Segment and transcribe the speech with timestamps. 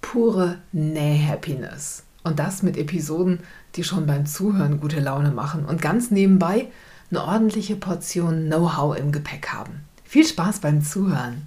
[0.00, 2.04] pure Näh-Happiness.
[2.22, 3.40] Und das mit Episoden,
[3.74, 6.68] die schon beim Zuhören gute Laune machen und ganz nebenbei
[7.10, 9.80] eine ordentliche Portion Know-how im Gepäck haben.
[10.04, 11.46] Viel Spaß beim Zuhören.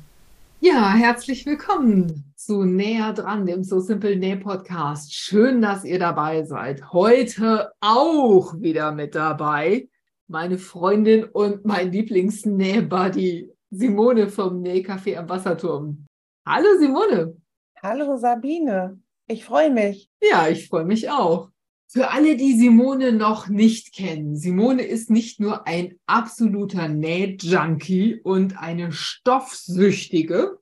[0.60, 5.14] Ja, herzlich willkommen zu Näher dran, dem So Simple Näh Podcast.
[5.14, 6.94] Schön, dass ihr dabei seid.
[6.94, 9.88] Heute auch wieder mit dabei
[10.28, 16.06] meine Freundin und mein Lieblings-Näh-Buddy Simone vom Nähcafé am Wasserturm.
[16.46, 17.43] Hallo Simone.
[17.86, 20.10] Hallo Sabine, ich freue mich.
[20.22, 21.50] Ja, ich freue mich auch.
[21.90, 28.58] Für alle, die Simone noch nicht kennen, Simone ist nicht nur ein absoluter Näh-Junkie und
[28.58, 30.60] eine Stoffsüchtige,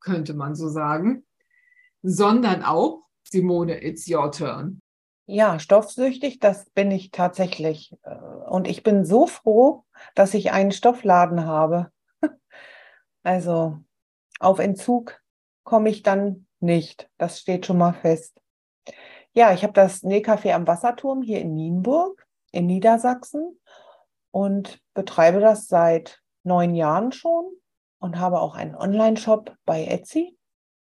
[0.00, 1.26] könnte man so sagen,
[2.00, 4.80] sondern auch, Simone, it's your turn.
[5.26, 7.94] Ja, stoffsüchtig, das bin ich tatsächlich.
[8.48, 11.92] Und ich bin so froh, dass ich einen Stoffladen habe.
[13.22, 13.80] Also
[14.38, 15.20] auf Entzug
[15.64, 17.08] komme ich dann nicht.
[17.18, 18.40] Das steht schon mal fest.
[19.32, 23.60] Ja, ich habe das Nähcafé am Wasserturm hier in Nienburg in Niedersachsen
[24.30, 27.44] und betreibe das seit neun Jahren schon
[27.98, 30.38] und habe auch einen Online-Shop bei Etsy.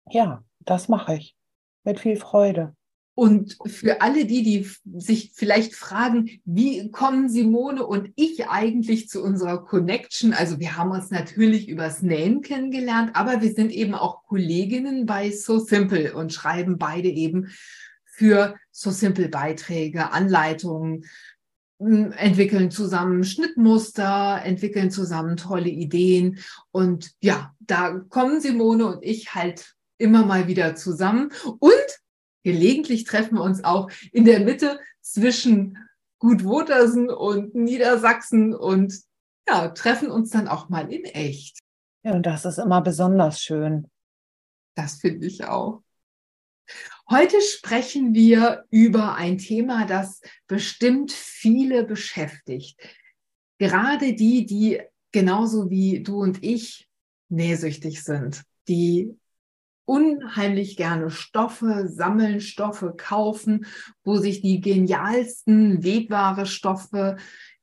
[0.09, 1.37] Ja, das mache ich
[1.85, 2.75] mit viel Freude.
[3.21, 4.67] Und für alle die, die
[4.99, 10.33] sich vielleicht fragen, wie kommen Simone und ich eigentlich zu unserer Connection?
[10.33, 15.33] Also wir haben uns natürlich übers Nähen kennengelernt, aber wir sind eben auch Kolleginnen bei
[15.33, 17.49] So Simple und schreiben beide eben
[18.07, 21.05] für So Simple Beiträge, Anleitungen,
[21.79, 26.39] entwickeln zusammen Schnittmuster, entwickeln zusammen tolle Ideen.
[26.71, 31.31] Und ja, da kommen Simone und ich halt immer mal wieder zusammen.
[31.59, 32.00] Und
[32.43, 35.79] Gelegentlich treffen wir uns auch in der Mitte zwischen
[36.19, 38.95] Gutwotersen und Niedersachsen und
[39.49, 41.59] ja, treffen uns dann auch mal in echt.
[42.03, 43.91] Ja, und das ist immer besonders schön.
[44.75, 45.83] Das finde ich auch.
[47.09, 52.81] Heute sprechen wir über ein Thema, das bestimmt viele beschäftigt.
[53.59, 54.81] Gerade die, die
[55.11, 56.89] genauso wie du und ich
[57.29, 59.19] nähsüchtig sind, die
[59.91, 63.67] unheimlich gerne Stoffe sammeln, Stoffe kaufen,
[64.05, 67.17] wo sich die genialsten Wegware Stoffe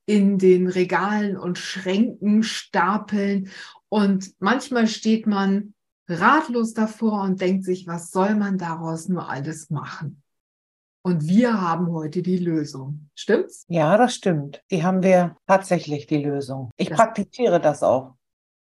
[0.06, 3.50] in den Regalen und Schränken stapeln.
[3.88, 5.74] Und manchmal steht man
[6.10, 10.22] ratlos davor und denkt sich, was soll man daraus nur alles machen?
[11.04, 13.10] Und wir haben heute die Lösung.
[13.16, 13.64] Stimmt's?
[13.70, 14.62] Ja, das stimmt.
[14.70, 16.72] Die haben wir tatsächlich die Lösung.
[16.76, 18.16] Ich das praktiziere das auch.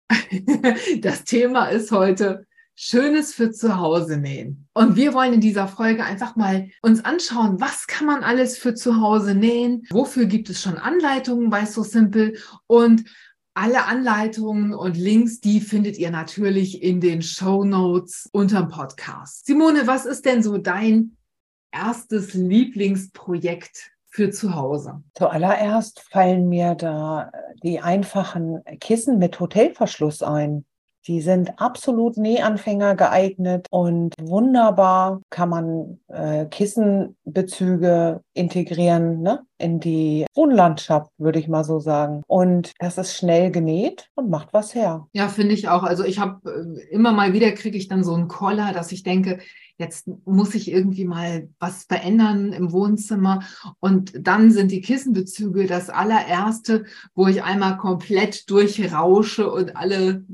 [1.01, 2.47] das Thema ist heute
[2.79, 4.69] Schönes für zu Hause nähen.
[4.75, 8.75] Und wir wollen in dieser Folge einfach mal uns anschauen, was kann man alles für
[8.75, 9.87] zu Hause nähen?
[9.91, 12.35] Wofür gibt es schon Anleitungen bei So Simple?
[12.67, 13.05] Und
[13.55, 19.47] alle Anleitungen und Links, die findet ihr natürlich in den Show Notes unterm Podcast.
[19.47, 21.17] Simone, was ist denn so dein
[21.73, 25.03] erstes Lieblingsprojekt für zu Hause?
[25.15, 27.33] Zuallererst fallen mir da
[27.63, 30.67] die einfachen Kissen mit Hotelverschluss ein.
[31.07, 39.45] Die sind absolut Nähanfänger geeignet und wunderbar kann man äh, Kissenbezüge integrieren ne?
[39.59, 42.23] in die Wohnlandschaft, würde ich mal so sagen.
[42.27, 45.07] Und das ist schnell genäht und macht was her.
[45.13, 45.85] Ja, finde ich auch.
[45.85, 49.03] Also ich habe äh, immer mal wieder kriege ich dann so einen Koller, dass ich
[49.03, 49.39] denke,
[49.79, 53.43] jetzt muss ich irgendwie mal was verändern im Wohnzimmer.
[53.81, 60.25] Und dann sind die Kissenbezüge das allererste, wo ich einmal komplett durchrausche und alle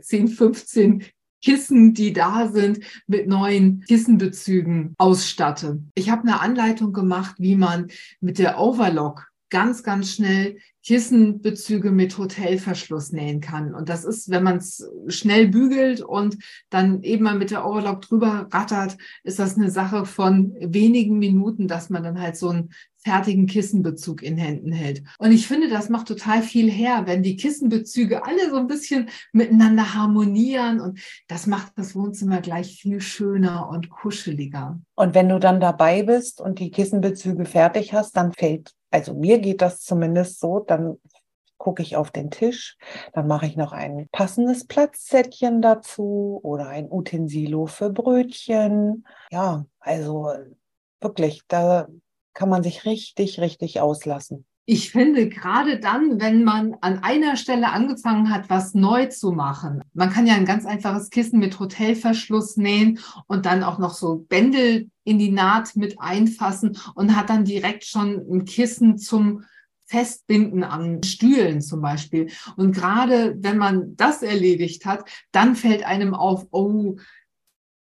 [0.00, 1.04] 10, äh, 15
[1.42, 5.82] Kissen, die da sind, mit neuen Kissenbezügen ausstatte.
[5.94, 7.88] Ich habe eine Anleitung gemacht, wie man
[8.20, 13.72] mit der Overlock ganz, ganz schnell Kissenbezüge mit Hotelverschluss nähen kann.
[13.72, 16.38] Und das ist, wenn man es schnell bügelt und
[16.70, 21.68] dann eben mal mit der Overlock drüber rattert, ist das eine Sache von wenigen Minuten,
[21.68, 22.70] dass man dann halt so einen
[23.04, 25.04] fertigen Kissenbezug in Händen hält.
[25.18, 29.08] Und ich finde, das macht total viel her, wenn die Kissenbezüge alle so ein bisschen
[29.32, 30.98] miteinander harmonieren und
[31.28, 34.80] das macht das Wohnzimmer gleich viel schöner und kuscheliger.
[34.96, 39.40] Und wenn du dann dabei bist und die Kissenbezüge fertig hast, dann fällt also mir
[39.40, 41.00] geht das zumindest so, dann
[41.58, 42.76] gucke ich auf den Tisch,
[43.12, 49.04] dann mache ich noch ein passendes Platzsättchen dazu oder ein Utensilo für Brötchen.
[49.32, 50.30] Ja, also
[51.00, 51.88] wirklich, da
[52.34, 54.46] kann man sich richtig, richtig auslassen.
[54.66, 59.82] Ich finde, gerade dann, wenn man an einer Stelle angefangen hat, was neu zu machen,
[59.92, 64.24] man kann ja ein ganz einfaches Kissen mit Hotelverschluss nähen und dann auch noch so
[64.26, 69.44] Bändel in die Naht mit einfassen und hat dann direkt schon ein Kissen zum
[69.84, 72.30] Festbinden an Stühlen zum Beispiel.
[72.56, 76.96] Und gerade wenn man das erledigt hat, dann fällt einem auf, oh,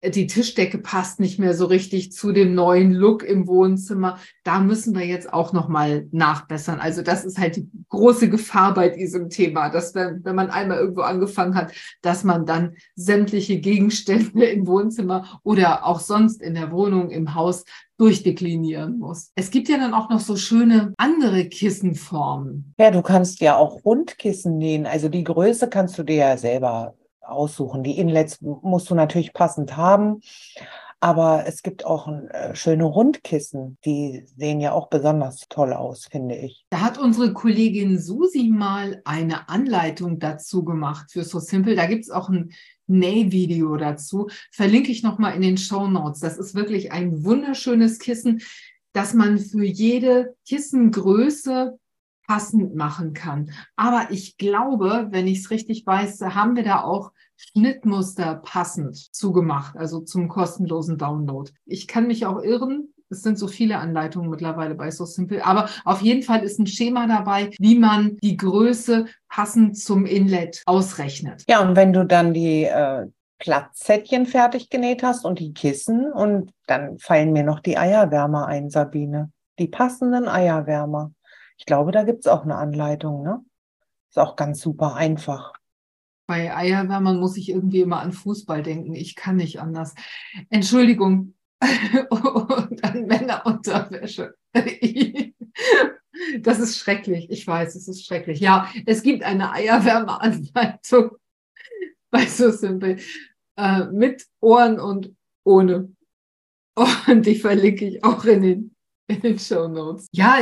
[0.05, 4.19] die Tischdecke passt nicht mehr so richtig zu dem neuen Look im Wohnzimmer.
[4.45, 6.79] Da müssen wir jetzt auch noch mal nachbessern.
[6.79, 10.79] Also das ist halt die große Gefahr bei diesem Thema, dass wenn, wenn man einmal
[10.79, 16.71] irgendwo angefangen hat, dass man dann sämtliche Gegenstände im Wohnzimmer oder auch sonst in der
[16.71, 17.65] Wohnung, im Haus
[17.99, 19.33] durchdeklinieren muss.
[19.35, 22.73] Es gibt ja dann auch noch so schöne andere Kissenformen.
[22.79, 24.87] Ja, du kannst ja auch Rundkissen nähen.
[24.87, 26.95] Also die Größe kannst du dir ja selber
[27.29, 27.83] aussuchen.
[27.83, 30.21] Die Inlets musst du natürlich passend haben.
[31.01, 36.35] Aber es gibt auch äh, schöne Rundkissen, die sehen ja auch besonders toll aus, finde
[36.35, 36.65] ich.
[36.71, 41.77] Da hat unsere Kollegin Susi mal eine Anleitung dazu gemacht für So Simple.
[41.77, 42.51] Da gibt es auch ein
[42.89, 44.29] Nähvideo dazu.
[44.51, 46.19] Verlinke ich nochmal in den Show Notes.
[46.19, 48.43] Das ist wirklich ein wunderschönes Kissen,
[48.93, 51.79] das man für jede Kissengröße
[52.29, 53.51] passend machen kann.
[53.75, 59.77] Aber ich glaube, wenn ich es richtig weiß, haben wir da auch Schnittmuster passend zugemacht,
[59.77, 61.51] also zum kostenlosen Download.
[61.65, 62.93] Ich kann mich auch irren.
[63.11, 66.67] Es sind so viele Anleitungen mittlerweile bei So Simple, aber auf jeden Fall ist ein
[66.67, 71.45] Schema dabei, wie man die Größe passend zum Inlet ausrechnet.
[71.49, 73.07] Ja, und wenn du dann die äh,
[73.39, 78.69] Platzsättchen fertig genäht hast und die Kissen und dann fallen mir noch die Eierwärmer ein,
[78.69, 79.31] Sabine.
[79.59, 81.13] Die passenden Eierwärmer.
[81.59, 83.45] Ich glaube, da gibt es auch eine Anleitung, ne?
[84.09, 85.53] Ist auch ganz super einfach.
[86.27, 88.95] Bei Eierwärmern muss ich irgendwie immer an Fußball denken.
[88.95, 89.95] Ich kann nicht anders.
[90.51, 91.35] Entschuldigung.
[92.11, 94.35] Und an Männerunterwäsche.
[96.41, 97.31] Das ist schrecklich.
[97.31, 98.41] Ich weiß, es ist schrecklich.
[98.41, 101.13] Ja, es gibt eine Eierwärmeanleitung
[102.11, 102.97] bei So Simple
[103.57, 105.15] äh, mit Ohren und
[105.45, 105.93] ohne.
[106.75, 108.77] Und die verlinke ich auch in den,
[109.07, 110.09] in den Show Notes.
[110.13, 110.39] Ja,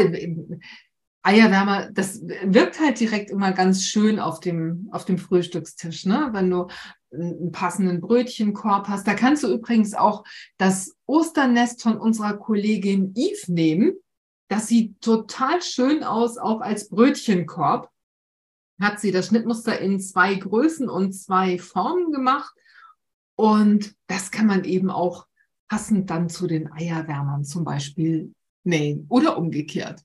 [1.26, 6.28] Eierwärmer, das wirkt halt direkt immer ganz schön auf dem, auf dem Frühstückstisch, ne?
[6.32, 6.68] Wenn du
[7.12, 9.06] einen passenden Brötchenkorb hast.
[9.06, 10.24] Da kannst du übrigens auch
[10.56, 13.94] das Osternest von unserer Kollegin Yves nehmen.
[14.48, 17.90] Das sieht total schön aus, auch als Brötchenkorb.
[18.80, 22.54] Hat sie das Schnittmuster in zwei Größen und zwei Formen gemacht.
[23.36, 25.26] Und das kann man eben auch
[25.68, 28.32] passend dann zu den Eierwärmern zum Beispiel
[28.62, 30.02] nähen oder umgekehrt.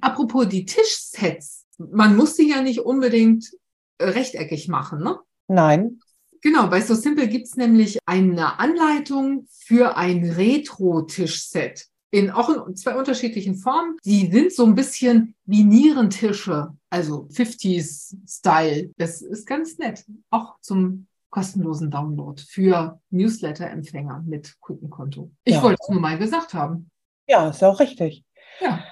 [0.00, 3.50] Apropos die Tischsets, man muss sie ja nicht unbedingt
[3.98, 5.18] äh, rechteckig machen, ne?
[5.48, 6.00] Nein.
[6.42, 12.76] Genau, bei So Simple gibt es nämlich eine Anleitung für ein Retro-Tischset in auch in
[12.76, 13.96] zwei unterschiedlichen Formen.
[14.04, 18.90] Die sind so ein bisschen wie Nierentische, also 50s-Style.
[18.96, 20.04] Das ist ganz nett.
[20.30, 25.30] Auch zum kostenlosen Download für Newsletter-Empfänger mit Kundenkonto.
[25.44, 25.62] Ich ja.
[25.62, 26.90] wollte es nur mal gesagt haben.
[27.28, 28.24] Ja, ist auch richtig.
[28.60, 28.82] Ja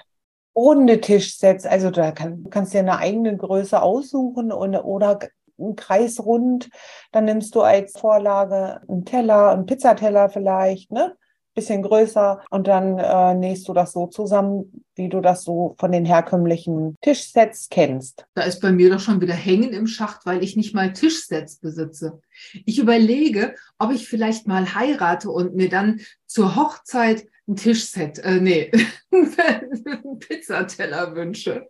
[0.55, 5.19] runde Tischsets, also da kann, du kannst dir eine eigene Größe aussuchen und, oder
[5.59, 6.69] ein Kreisrund.
[7.11, 11.15] Dann nimmst du als Vorlage einen Teller, einen Pizzateller vielleicht, ne?
[11.59, 15.91] Bisschen größer und dann äh, nähst du das so zusammen, wie du das so von
[15.91, 18.25] den herkömmlichen Tischsets kennst.
[18.33, 21.57] Da ist bei mir doch schon wieder Hängen im Schacht, weil ich nicht mal Tischsets
[21.57, 22.21] besitze.
[22.65, 28.39] Ich überlege, ob ich vielleicht mal heirate und mir dann zur Hochzeit ein Tischset, äh,
[28.39, 28.71] nee,
[29.11, 31.67] ein Pizzateller wünsche.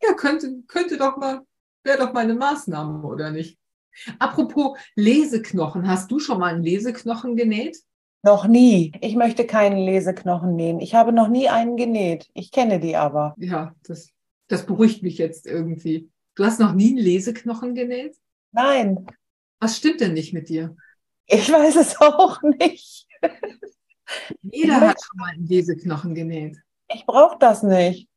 [0.00, 1.40] Ja, könnte, könnte doch mal,
[1.82, 3.58] wäre doch mal eine Maßnahme, oder nicht?
[4.20, 7.78] Apropos Leseknochen, hast du schon mal einen Leseknochen genäht?
[8.26, 8.90] Noch nie.
[9.02, 10.80] Ich möchte keinen Leseknochen nähen.
[10.80, 12.28] Ich habe noch nie einen genäht.
[12.34, 13.36] Ich kenne die aber.
[13.38, 14.10] Ja, das,
[14.48, 16.10] das beruhigt mich jetzt irgendwie.
[16.34, 18.16] Du hast noch nie einen Leseknochen genäht?
[18.50, 19.06] Nein.
[19.60, 20.74] Was stimmt denn nicht mit dir?
[21.28, 23.06] Ich weiß es auch nicht.
[24.42, 26.56] Jeder hat schon mal einen Leseknochen genäht.
[26.92, 28.08] Ich brauche das nicht.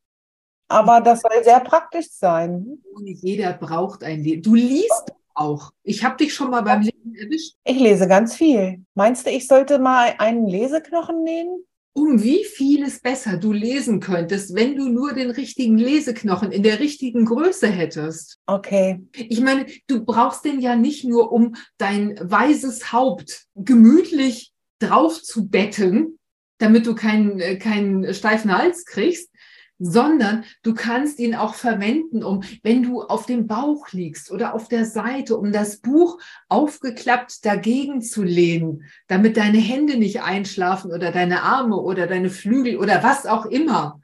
[0.70, 2.82] Aber das soll sehr praktisch sein.
[3.00, 4.42] Nicht jeder braucht ein Lesen.
[4.42, 5.72] Du liest auch.
[5.84, 7.55] Ich habe dich schon mal beim Lesen erwischt.
[7.63, 8.84] Ich lese ganz viel.
[8.96, 11.63] Meinst du, ich sollte mal einen Leseknochen nähen?
[11.93, 16.79] Um wie vieles besser du lesen könntest, wenn du nur den richtigen Leseknochen in der
[16.79, 18.38] richtigen Größe hättest.
[18.46, 19.01] Okay.
[19.13, 25.50] Ich meine, du brauchst den ja nicht nur, um dein weißes Haupt gemütlich drauf zu
[25.50, 26.19] betten,
[26.60, 29.29] damit du keinen, äh, keinen steifen Hals kriegst.
[29.79, 34.67] Sondern du kannst ihn auch verwenden, um, wenn du auf dem Bauch liegst oder auf
[34.67, 36.19] der Seite, um das Buch
[36.50, 42.77] aufgeklappt dagegen zu lehnen, damit deine Hände nicht einschlafen oder deine Arme oder deine Flügel
[42.77, 44.01] oder was auch immer.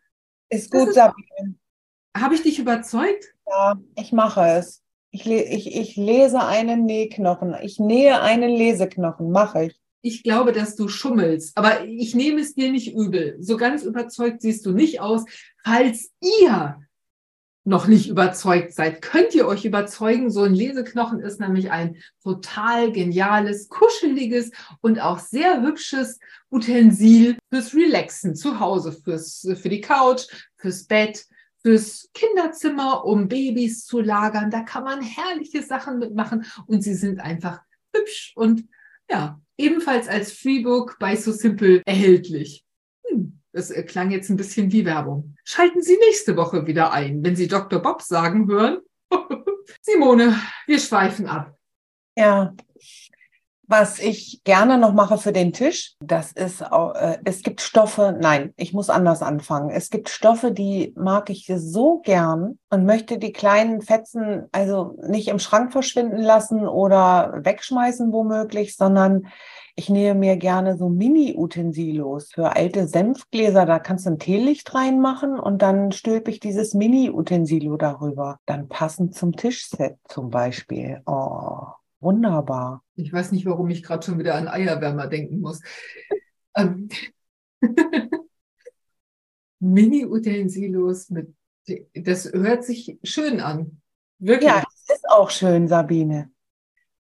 [0.50, 1.56] Ist gut, Sabine.
[2.18, 3.34] Habe ich dich überzeugt?
[3.46, 4.82] Ja, ich mache es.
[5.12, 7.56] Ich, ich, ich lese einen Nähknochen.
[7.62, 12.54] Ich nähe einen Leseknochen, mache ich ich glaube, dass du schummelst, aber ich nehme es
[12.54, 13.38] dir nicht übel.
[13.40, 15.26] So ganz überzeugt siehst du nicht aus.
[15.66, 16.80] Falls ihr
[17.64, 20.30] noch nicht überzeugt seid, könnt ihr euch überzeugen.
[20.30, 26.20] So ein Leseknochen ist nämlich ein total geniales, kuscheliges und auch sehr hübsches
[26.52, 31.26] Utensil fürs Relaxen zu Hause, fürs, für die Couch, fürs Bett,
[31.64, 34.52] fürs Kinderzimmer, um Babys zu lagern.
[34.52, 38.66] Da kann man herrliche Sachen mitmachen und sie sind einfach hübsch und
[39.10, 42.65] ja, ebenfalls als Freebook bei So Simple erhältlich.
[43.56, 45.38] Das äh, klang jetzt ein bisschen wie Werbung.
[45.46, 47.82] Schalten Sie nächste Woche wieder ein, wenn Sie Dr.
[47.82, 48.80] Bob sagen hören.
[49.82, 51.58] Simone, wir schweifen ab.
[52.18, 52.54] Ja,
[53.68, 58.54] was ich gerne noch mache für den Tisch, das ist, äh, es gibt Stoffe, nein,
[58.58, 59.70] ich muss anders anfangen.
[59.70, 65.28] Es gibt Stoffe, die mag ich so gern und möchte die kleinen Fetzen also nicht
[65.28, 69.28] im Schrank verschwinden lassen oder wegschmeißen womöglich, sondern
[69.78, 73.66] ich nähe mir gerne so Mini-Utensilos für alte Senfgläser.
[73.66, 78.40] Da kannst du ein Teelicht reinmachen und dann stülpe ich dieses Mini-Utensilo darüber.
[78.46, 81.02] Dann passend zum Tischset zum Beispiel.
[81.06, 81.68] Oh.
[82.00, 82.84] Wunderbar.
[82.96, 85.62] Ich weiß nicht, warum ich gerade schon wieder an Eierwärmer denken muss.
[86.58, 86.88] Ähm,
[89.60, 91.36] Mini-Utensilos mit,
[91.94, 93.82] das hört sich schön an.
[94.20, 94.50] Wirklich.
[94.50, 96.32] Ja, es ist auch schön, Sabine.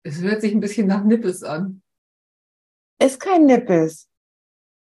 [0.02, 1.82] Es hört sich ein bisschen nach Nippes an.
[3.00, 4.08] Ist kein Nippes.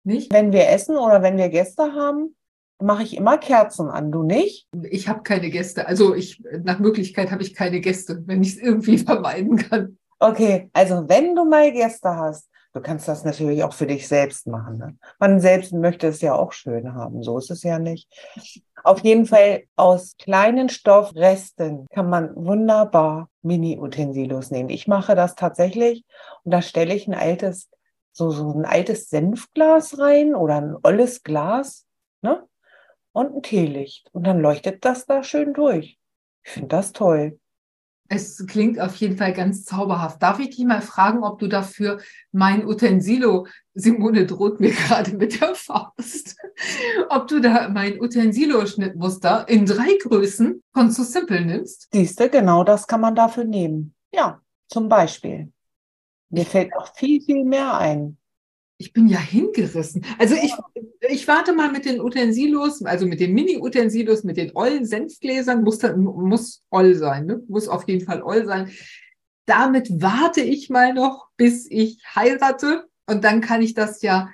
[0.05, 0.33] Nicht?
[0.33, 2.35] Wenn wir essen oder wenn wir Gäste haben,
[2.81, 4.11] mache ich immer Kerzen an.
[4.11, 4.67] Du nicht?
[4.91, 5.87] Ich habe keine Gäste.
[5.87, 9.99] Also ich, nach Möglichkeit habe ich keine Gäste, wenn ich es irgendwie vermeiden kann.
[10.23, 14.47] Okay, also wenn du mal Gäste hast, du kannst das natürlich auch für dich selbst
[14.47, 14.79] machen.
[14.79, 14.97] Ne?
[15.19, 18.09] Man selbst möchte es ja auch schön haben, so ist es ja nicht.
[18.85, 24.69] Auf jeden Fall aus kleinen Stoffresten kann man wunderbar Mini-Utensilos nehmen.
[24.69, 26.05] Ich mache das tatsächlich
[26.45, 27.69] und da stelle ich ein altes,
[28.13, 31.85] so, so ein altes Senfglas rein oder ein olles Glas,
[32.21, 32.47] ne?
[33.11, 34.09] Und ein Teelicht.
[34.13, 35.99] Und dann leuchtet das da schön durch.
[36.45, 37.41] Ich finde das toll.
[38.15, 40.23] Es klingt auf jeden Fall ganz zauberhaft.
[40.23, 41.99] Darf ich dich mal fragen, ob du dafür
[42.31, 46.37] mein Utensilo, Simone droht mir gerade mit der Faust,
[47.09, 51.89] ob du da mein Utensilo-Schnittmuster in drei Größen von So Simple nimmst?
[51.91, 53.95] Siehst du, genau das kann man dafür nehmen.
[54.15, 55.51] Ja, zum Beispiel.
[56.29, 58.19] Mir fällt noch viel, viel mehr ein
[58.83, 60.05] ich bin ja hingerissen.
[60.19, 60.53] Also ich,
[61.09, 65.81] ich warte mal mit den Utensilos, also mit den Mini-Utensilos, mit den ollen Senfgläsern, muss,
[65.97, 67.41] muss oll sein, ne?
[67.49, 68.73] muss auf jeden Fall oll sein.
[69.47, 74.31] Damit warte ich mal noch, bis ich heirate und dann kann ich das ja,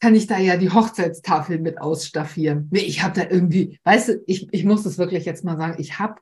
[0.00, 2.68] kann ich da ja die Hochzeitstafel mit ausstaffieren.
[2.72, 5.76] Nee, ich habe da irgendwie, weißt du, ich, ich muss es wirklich jetzt mal sagen,
[5.78, 6.20] ich habe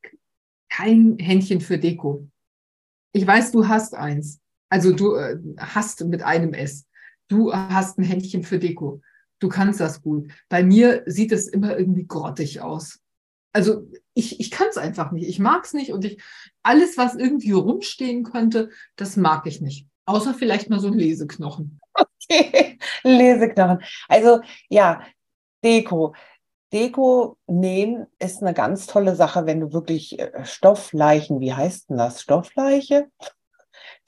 [0.69, 2.29] kein Händchen für Deko.
[3.13, 4.39] Ich weiß, du hast eins.
[4.69, 6.85] Also du äh, hast mit einem S
[7.31, 9.01] du hast ein Händchen für Deko.
[9.39, 10.31] Du kannst das gut.
[10.49, 13.01] Bei mir sieht es immer irgendwie grottig aus.
[13.53, 15.29] Also ich, ich kann es einfach nicht.
[15.29, 16.23] Ich mag es nicht und ich,
[16.63, 19.87] alles, was irgendwie rumstehen könnte, das mag ich nicht.
[20.05, 21.81] Außer vielleicht mal so ein Leseknochen.
[22.33, 23.83] Okay, Leseknochen.
[24.07, 25.03] Also ja,
[25.65, 26.15] Deko.
[26.73, 31.97] Deko nähen ist eine ganz tolle Sache, wenn du wirklich äh, Stoffleichen, wie heißt denn
[31.97, 32.23] das?
[32.23, 33.09] Stoffleiche?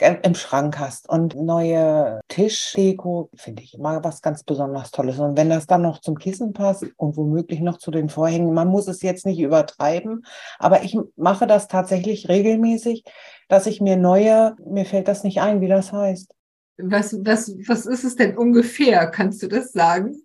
[0.02, 1.08] Im Schrank hast.
[1.08, 5.18] Und neue Tischdeko finde ich immer was ganz besonders Tolles.
[5.18, 8.68] Und wenn das dann noch zum Kissen passt und womöglich noch zu den Vorhängen, man
[8.68, 10.24] muss es jetzt nicht übertreiben,
[10.58, 13.04] aber ich mache das tatsächlich regelmäßig,
[13.48, 16.34] dass ich mir neue, mir fällt das nicht ein, wie das heißt.
[16.78, 19.06] Was, was, was ist es denn ungefähr?
[19.08, 20.22] Kannst du das sagen?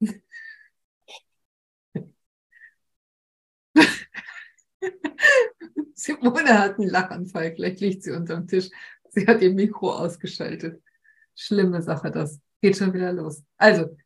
[5.94, 8.70] Simone hat einen Lachanfall, gleich liegt sie unterm Tisch.
[9.10, 10.80] Sie hat ihr Mikro ausgeschaltet.
[11.34, 13.42] Schlimme Sache, das geht schon wieder los.
[13.56, 13.96] Also,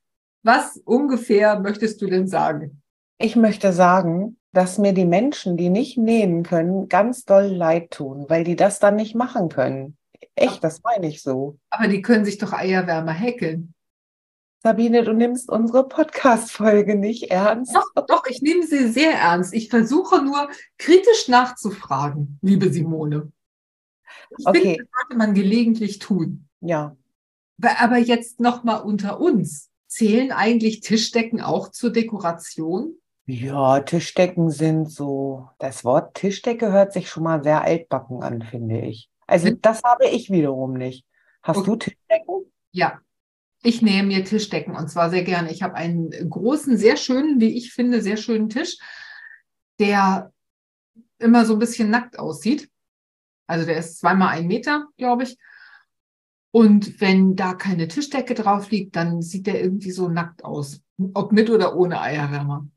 [0.42, 2.82] was ungefähr möchtest du denn sagen?
[3.18, 8.26] Ich möchte sagen, dass mir die Menschen, die nicht nähen können, ganz doll leid tun,
[8.28, 9.96] weil die das dann nicht machen können.
[10.34, 11.58] Echt, das meine ich so.
[11.70, 13.74] Aber die können sich doch Eierwärmer häkeln.
[14.66, 17.72] Sabine, du nimmst unsere Podcast-Folge nicht ernst.
[17.72, 19.54] Doch, doch, ich nehme sie sehr ernst.
[19.54, 23.30] Ich versuche nur kritisch nachzufragen, liebe Simone.
[24.36, 24.60] Ich okay.
[24.60, 26.48] finde, das sollte man gelegentlich tun.
[26.60, 26.96] Ja.
[27.62, 29.70] Aber jetzt nochmal unter uns.
[29.86, 32.96] Zählen eigentlich Tischdecken auch zur Dekoration?
[33.26, 38.80] Ja, Tischdecken sind so, das Wort Tischdecke hört sich schon mal sehr altbacken an, finde
[38.80, 39.08] ich.
[39.28, 41.06] Also das habe ich wiederum nicht.
[41.44, 41.66] Hast Okay.
[41.70, 42.52] du Tischdecken?
[42.72, 42.98] Ja,
[43.62, 45.50] ich nähe mir Tischdecken und zwar sehr gerne.
[45.50, 48.78] Ich habe einen großen, sehr schönen, wie ich finde, sehr schönen Tisch,
[49.78, 50.32] der
[51.18, 52.70] immer so ein bisschen nackt aussieht.
[53.46, 55.36] Also der ist zweimal ein Meter, glaube ich.
[56.50, 60.80] Und wenn da keine Tischdecke drauf liegt, dann sieht der irgendwie so nackt aus.
[61.14, 62.68] Ob mit oder ohne Eierwärmer.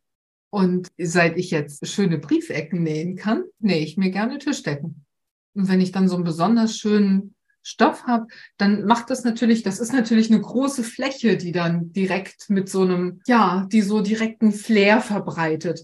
[0.52, 5.06] Und seit ich jetzt schöne Briefecken nähen kann, nähe ich mir gerne Tischdecken.
[5.54, 9.80] Und wenn ich dann so einen besonders schönen Stoff habe, dann macht das natürlich, das
[9.80, 14.51] ist natürlich eine große Fläche, die dann direkt mit so einem, ja, die so direkten
[14.51, 15.84] Flair verbreitet.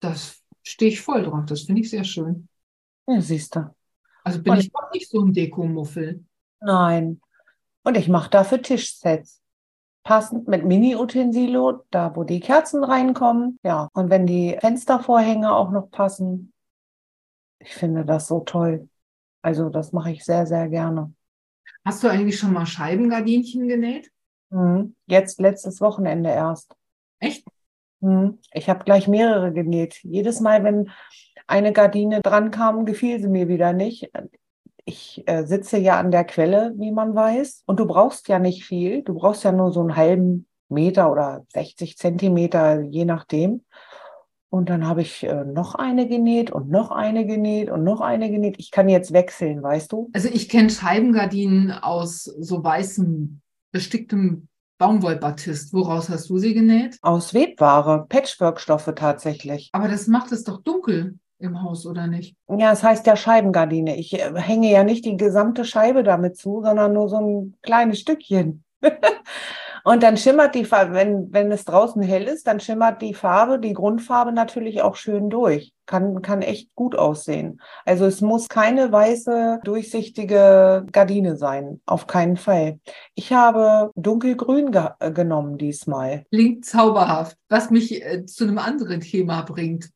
[0.00, 1.44] Das stehe ich voll drauf.
[1.46, 2.48] Das finde ich sehr schön.
[3.06, 3.74] Ja, siehst du.
[4.24, 6.24] Also bin Und- ich auch nicht so ein Dekomuffel.
[6.60, 7.20] Nein.
[7.84, 9.40] Und ich mache dafür Tischsets.
[10.04, 13.60] Passend mit Mini-Utensilo, da wo die Kerzen reinkommen.
[13.62, 16.52] Ja, und wenn die Fenstervorhänge auch noch passen.
[17.60, 18.88] Ich finde das so toll.
[19.42, 21.12] Also das mache ich sehr, sehr gerne.
[21.84, 24.10] Hast du eigentlich schon mal Scheibengardinchen genäht?
[24.50, 24.94] Mhm.
[25.06, 26.74] Jetzt letztes Wochenende erst.
[27.18, 27.44] Echt?
[28.00, 28.38] Mhm.
[28.52, 30.00] Ich habe gleich mehrere genäht.
[30.02, 30.90] Jedes Mal, wenn
[31.46, 34.10] eine Gardine dran kam, gefiel sie mir wieder nicht.
[34.84, 37.64] Ich äh, sitze ja an der Quelle, wie man weiß.
[37.66, 39.02] Und du brauchst ja nicht viel.
[39.02, 43.64] Du brauchst ja nur so einen halben Meter oder 60 Zentimeter, je nachdem.
[44.52, 48.30] Und dann habe ich äh, noch eine genäht und noch eine genäht und noch eine
[48.30, 48.56] genäht.
[48.58, 50.10] Ich kann jetzt wechseln, weißt du?
[50.12, 53.40] Also ich kenne Scheibengardinen aus so weißem,
[53.70, 55.72] besticktem Baumwollbatist.
[55.72, 56.98] Woraus hast du sie genäht?
[57.00, 59.70] Aus Webware, Patchwork-Stoffe tatsächlich.
[59.72, 62.36] Aber das macht es doch dunkel im Haus, oder nicht?
[62.54, 63.96] Ja, es heißt ja Scheibengardine.
[63.96, 68.00] Ich äh, hänge ja nicht die gesamte Scheibe damit zu, sondern nur so ein kleines
[68.00, 68.64] Stückchen.
[69.84, 73.58] Und dann schimmert die Farbe, wenn, wenn es draußen hell ist, dann schimmert die Farbe,
[73.58, 75.72] die Grundfarbe natürlich auch schön durch.
[75.86, 77.60] Kann, kann echt gut aussehen.
[77.84, 81.80] Also es muss keine weiße, durchsichtige Gardine sein.
[81.86, 82.78] Auf keinen Fall.
[83.14, 86.24] Ich habe dunkelgrün ge äh, genommen diesmal.
[86.30, 89.90] Klingt zauberhaft, was mich äh, zu einem anderen Thema bringt.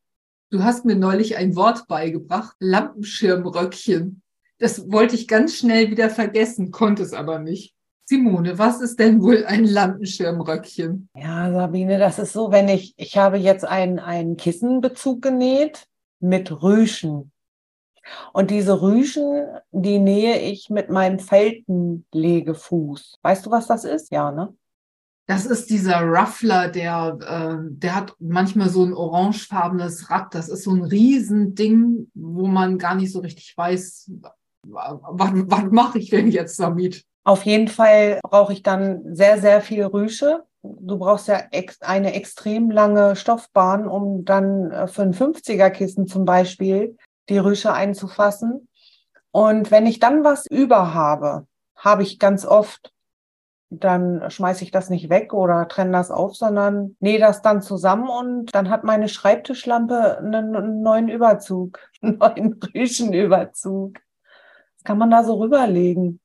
[0.51, 4.23] Du hast mir neulich ein Wort beigebracht, Lampenschirmröckchen.
[4.59, 7.76] Das wollte ich ganz schnell wieder vergessen, konnte es aber nicht.
[8.09, 11.09] Simone, was ist denn wohl ein Lampenschirmröckchen?
[11.17, 15.89] Ja, Sabine, das ist so, wenn ich, ich habe jetzt einen, einen Kissenbezug genäht
[16.21, 17.33] mit Rüschen.
[18.33, 23.19] Und diese Rüschen, die nähe ich mit meinem Faltenlegefuß.
[23.23, 24.13] Weißt du, was das ist?
[24.13, 24.55] Ja, ne?
[25.27, 30.33] Das ist dieser Ruffler, der, äh, der hat manchmal so ein orangefarbenes Rad.
[30.33, 34.13] Das ist so ein Riesending, wo man gar nicht so richtig weiß,
[34.63, 37.05] was, was mache ich denn jetzt damit?
[37.27, 40.45] Auf jeden Fall brauche ich dann sehr, sehr viel Rüsche.
[40.63, 41.41] Du brauchst ja
[41.81, 46.97] eine extrem lange Stoffbahn, um dann äh, für ein 50er-Kissen zum Beispiel
[47.29, 48.69] die Rüsche einzufassen.
[49.33, 52.93] Und wenn ich dann was über habe, habe ich ganz oft,
[53.71, 58.09] dann schmeiße ich das nicht weg oder trenne das auf, sondern nähe das dann zusammen
[58.09, 63.95] und dann hat meine Schreibtischlampe einen, einen neuen Überzug, einen neuen Rüschenüberzug.
[64.77, 66.21] Das kann man da so rüberlegen.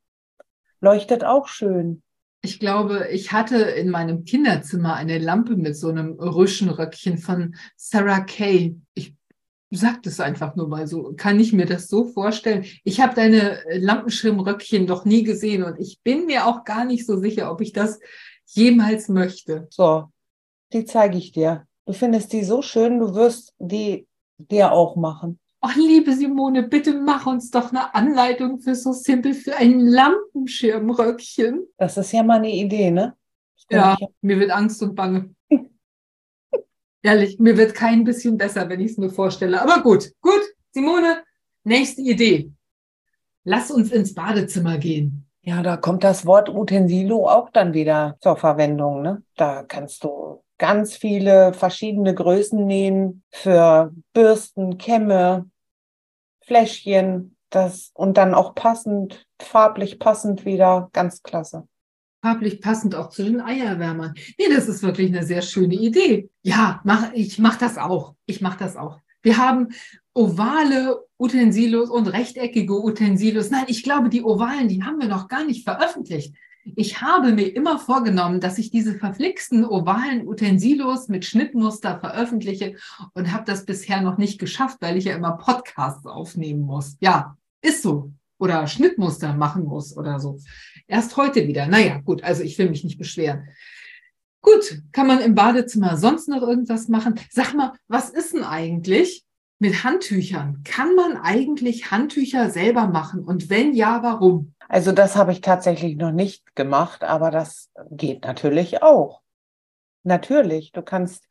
[0.82, 2.02] Leuchtet auch schön.
[2.44, 8.22] Ich glaube, ich hatte in meinem Kinderzimmer eine Lampe mit so einem Rüschenröckchen von Sarah
[8.22, 8.78] Kay.
[8.96, 9.14] Ich
[9.70, 11.14] sag das einfach nur mal so.
[11.16, 12.66] Kann ich mir das so vorstellen?
[12.84, 17.18] Ich habe deine Lampenschirmröckchen doch nie gesehen und ich bin mir auch gar nicht so
[17.18, 18.00] sicher, ob ich das
[18.48, 19.68] jemals möchte.
[19.70, 20.06] So,
[20.74, 21.68] die zeige ich dir.
[21.86, 25.40] Du findest die so schön, du wirst die dir auch machen.
[25.64, 31.68] Ach, liebe Simone, bitte mach uns doch eine Anleitung für so simpel für ein Lampenschirmröckchen.
[31.78, 33.16] Das ist ja mal eine Idee, ne?
[33.70, 35.36] Ja, ich mir wird Angst und Bange.
[37.04, 39.62] Ehrlich, mir wird kein bisschen besser, wenn ich es mir vorstelle.
[39.62, 41.24] Aber gut, gut, Simone,
[41.64, 42.52] nächste Idee.
[43.44, 45.28] Lass uns ins Badezimmer gehen.
[45.44, 49.04] Ja, da kommt das Wort Utensilo auch dann wieder zur Verwendung.
[49.04, 49.24] Ne?
[49.36, 55.50] Da kannst du ganz viele verschiedene Größen nähen für Bürsten, Kämme,
[56.46, 57.36] Fläschchen.
[57.50, 60.90] Das, und dann auch passend, farblich passend wieder.
[60.94, 61.68] Ganz klasse.
[62.24, 64.14] Farblich passend auch zu den Eierwärmern.
[64.38, 66.30] Nee, das ist wirklich eine sehr schöne Idee.
[66.44, 68.14] Ja, mach, ich mache das auch.
[68.28, 69.00] Ich mache das auch.
[69.24, 69.70] Wir haben
[70.14, 73.50] ovale Utensilos und rechteckige Utensilos.
[73.50, 76.36] Nein, ich glaube, die ovalen, die haben wir noch gar nicht veröffentlicht.
[76.64, 82.76] Ich habe mir immer vorgenommen, dass ich diese verflixten ovalen Utensilos mit Schnittmuster veröffentliche
[83.14, 86.98] und habe das bisher noch nicht geschafft, weil ich ja immer Podcasts aufnehmen muss.
[87.00, 88.12] Ja, ist so.
[88.38, 90.40] Oder Schnittmuster machen muss oder so.
[90.88, 91.68] Erst heute wieder.
[91.68, 93.48] Naja, gut, also ich will mich nicht beschweren.
[94.42, 97.20] Gut, kann man im Badezimmer sonst noch irgendwas machen?
[97.30, 99.24] Sag mal, was ist denn eigentlich
[99.62, 100.64] mit Handtüchern?
[100.64, 103.24] Kann man eigentlich Handtücher selber machen?
[103.24, 104.54] Und wenn ja, warum?
[104.68, 109.22] Also das habe ich tatsächlich noch nicht gemacht, aber das geht natürlich auch.
[110.04, 111.28] Natürlich, du kannst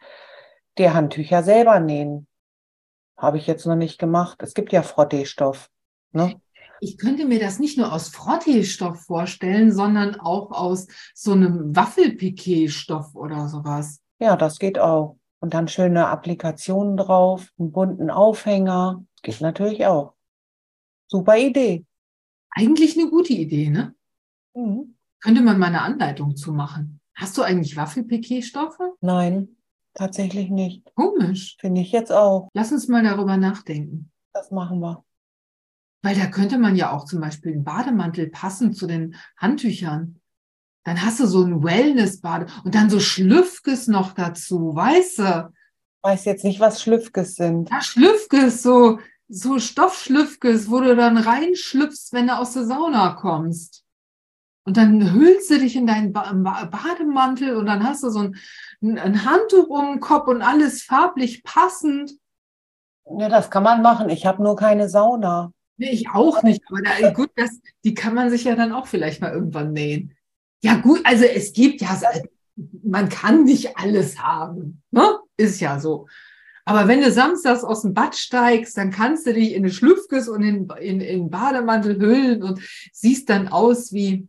[0.78, 2.28] dir Handtücher selber nähen.
[3.16, 4.38] Habe ich jetzt noch nicht gemacht.
[4.42, 5.68] Es gibt ja Frotteestoff.
[6.12, 6.40] Ne?
[6.80, 13.14] Ich könnte mir das nicht nur aus Frotteestoff vorstellen, sondern auch aus so einem Waffelpiquet-Stoff
[13.14, 14.00] oder sowas.
[14.20, 15.19] Ja, das geht auch.
[15.40, 19.04] Und dann schöne Applikationen drauf, einen bunten Aufhänger.
[19.22, 20.14] Geht natürlich auch.
[21.08, 21.86] Super Idee.
[22.50, 23.94] Eigentlich eine gute Idee, ne?
[24.54, 24.96] Mhm.
[25.20, 27.00] Könnte man mal eine Anleitung zu machen.
[27.14, 28.94] Hast du eigentlich Waffelpiquet-Stoffe?
[29.00, 29.56] Nein,
[29.94, 30.94] tatsächlich nicht.
[30.94, 31.56] Komisch.
[31.60, 32.48] Finde ich jetzt auch.
[32.54, 34.10] Lass uns mal darüber nachdenken.
[34.32, 35.04] Das machen wir.
[36.02, 40.19] Weil da könnte man ja auch zum Beispiel einen Bademantel passen zu den Handtüchern.
[40.84, 45.52] Dann hast du so ein Wellness-Bade und dann so Schlüffkes noch dazu, weißt du?
[46.02, 47.68] Weiß jetzt nicht, was Schlüffkes sind.
[47.70, 53.84] Ja, Schlüffkes, so, so Stoffschlüffkes, wo du dann reinschlüpfst, wenn du aus der Sauna kommst.
[54.64, 58.20] Und dann hüllst du dich in deinen ba Bademantel und dann hast du so
[58.80, 62.12] ein, ein Handtuch um den Kopf und alles farblich passend.
[63.18, 64.08] Ja, das kann man machen.
[64.10, 65.52] Ich habe nur keine Sauna.
[65.76, 66.62] Nee, ich auch nicht.
[66.68, 70.14] Aber da, gut, das, die kann man sich ja dann auch vielleicht mal irgendwann nähen.
[70.62, 72.00] Ja, gut, also es gibt ja,
[72.82, 74.82] man kann nicht alles haben.
[74.90, 75.18] Ne?
[75.36, 76.06] Ist ja so.
[76.64, 80.28] Aber wenn du samstags aus dem Bad steigst, dann kannst du dich in eine Schlüpfkes
[80.28, 82.60] und in, in, in Bademantel hüllen und
[82.92, 84.28] siehst dann aus wie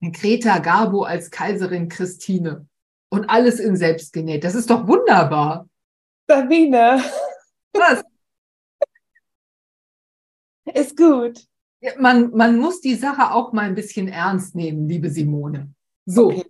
[0.00, 2.66] Greta Garbo als Kaiserin Christine.
[3.10, 4.44] Und alles in selbst genäht.
[4.44, 5.68] Das ist doch wunderbar.
[6.28, 7.02] Sabine.
[7.72, 8.02] Was?
[10.74, 11.46] Ist gut.
[11.98, 15.72] Man, man muss die Sache auch mal ein bisschen ernst nehmen, liebe Simone.
[16.06, 16.46] So, okay.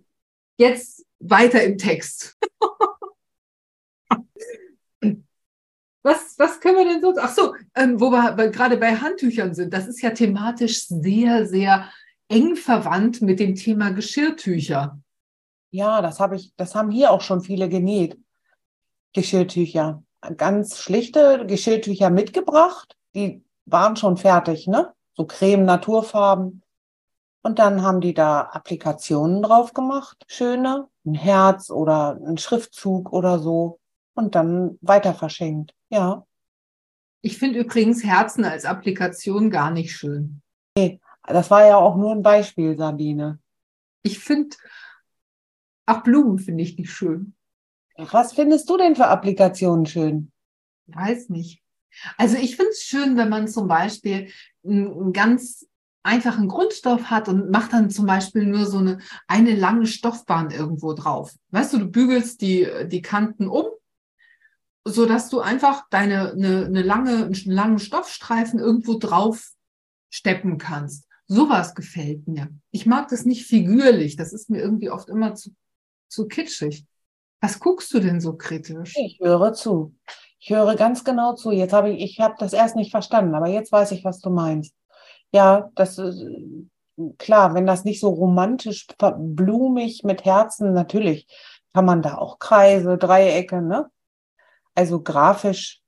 [0.57, 2.37] jetzt weiter im Text.
[6.01, 7.19] was, was können wir denn sonst?
[7.19, 11.91] Ach so, ähm, wo wir gerade bei Handtüchern sind, das ist ja thematisch sehr, sehr
[12.27, 14.99] eng verwandt mit dem Thema Geschirrtücher.
[15.71, 18.17] Ja, das habe ich, das haben hier auch schon viele genäht.
[19.13, 20.03] Geschirrtücher.
[20.37, 24.93] Ganz schlichte Geschirrtücher mitgebracht, die waren schon fertig, ne?
[25.19, 26.63] So Creme, Naturfarben.
[27.41, 33.37] Und dann haben die da Applikationen drauf gemacht, schöne, ein Herz oder ein Schriftzug oder
[33.37, 33.81] so.
[34.13, 36.25] Und dann weiter verschenkt, ja.
[37.19, 40.41] Ich finde übrigens Herzen als Applikation gar nicht schön.
[40.77, 43.39] Nee, das war ja auch nur ein Beispiel, Sabine.
[44.03, 44.55] Ich finde,
[45.85, 47.35] ach, Blumen finde ich nicht schön.
[47.97, 50.31] Was findest du denn für Applikationen schön?
[50.87, 51.61] Weiß nicht.
[52.17, 54.31] Also ich finde es schön, wenn man zum Beispiel
[54.63, 55.65] einen ganz
[56.03, 60.93] einfachen Grundstoff hat und macht dann zum Beispiel nur so eine, eine lange Stoffbahn irgendwo
[60.93, 61.33] drauf.
[61.51, 63.65] Weißt du, du bügelst die, die Kanten um,
[64.85, 69.51] so dass du einfach deine eine, eine lange, einen langen Stoffstreifen irgendwo drauf
[70.09, 71.05] steppen kannst.
[71.27, 72.49] Sowas gefällt mir.
[72.71, 74.15] Ich mag das nicht figürlich.
[74.15, 75.51] Das ist mir irgendwie oft immer zu,
[76.07, 76.85] zu kitschig.
[77.39, 78.95] Was guckst du denn so kritisch?
[78.97, 79.95] Ich höre zu.
[80.39, 81.51] Ich höre ganz genau zu.
[81.51, 84.29] Jetzt habe ich, ich habe das erst nicht verstanden, aber jetzt weiß ich, was du
[84.29, 84.73] meinst.
[85.31, 86.25] Ja, das ist
[87.17, 91.27] klar, wenn das nicht so romantisch, blumig mit Herzen, natürlich
[91.73, 93.89] kann man da auch Kreise, Dreiecke, ne?
[94.75, 95.81] Also grafisch.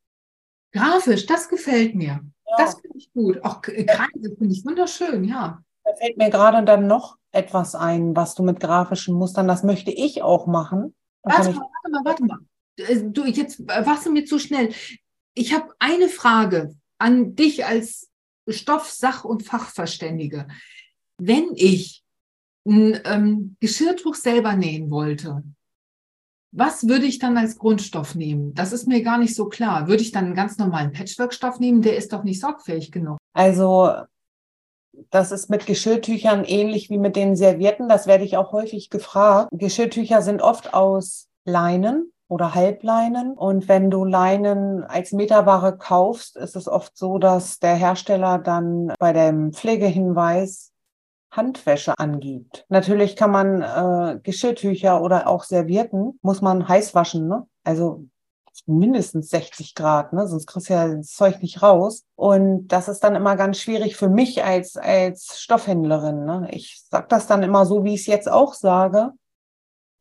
[0.73, 2.19] Grafisch, das gefällt mir.
[2.45, 2.57] Ja.
[2.57, 3.43] Das finde ich gut.
[3.43, 5.63] Auch Kreise finde ich wunderschön, ja.
[5.83, 9.91] Da fällt mir gerade dann noch etwas ein, was du mit grafischen Mustern, das möchte
[9.91, 10.93] ich auch machen.
[11.23, 12.37] Warte mal, warte mal, warte mal.
[12.77, 14.73] Äh, du, jetzt äh, warst du mir zu schnell.
[15.33, 18.09] Ich habe eine Frage an dich als
[18.47, 20.47] Stoff-, Sach- und Fachverständige.
[21.17, 22.03] Wenn ich
[22.65, 25.43] ein ähm, Geschirrtuch selber nähen wollte,
[26.53, 28.53] was würde ich dann als Grundstoff nehmen?
[28.53, 29.87] Das ist mir gar nicht so klar.
[29.87, 31.81] Würde ich dann einen ganz normalen Patchwork-Stoff nehmen?
[31.81, 33.17] Der ist doch nicht sorgfähig genug.
[33.33, 33.93] Also,
[35.09, 37.87] das ist mit Geschirrtüchern ähnlich wie mit den Servietten.
[37.87, 39.49] Das werde ich auch häufig gefragt.
[39.53, 43.33] Geschirrtücher sind oft aus Leinen oder Halbleinen.
[43.33, 48.93] Und wenn du Leinen als Meterware kaufst, ist es oft so, dass der Hersteller dann
[48.99, 50.71] bei dem Pflegehinweis
[51.29, 52.65] Handwäsche angibt.
[52.69, 57.47] Natürlich kann man äh, Geschirrtücher oder auch Servietten, muss man heiß waschen, ne?
[57.63, 58.05] Also
[58.65, 60.27] mindestens 60 Grad, ne?
[60.27, 62.03] sonst kriegst du ja das Zeug nicht raus.
[62.15, 66.25] Und das ist dann immer ganz schwierig für mich als, als Stoffhändlerin.
[66.25, 66.49] Ne?
[66.51, 69.13] Ich sag das dann immer so, wie ich es jetzt auch sage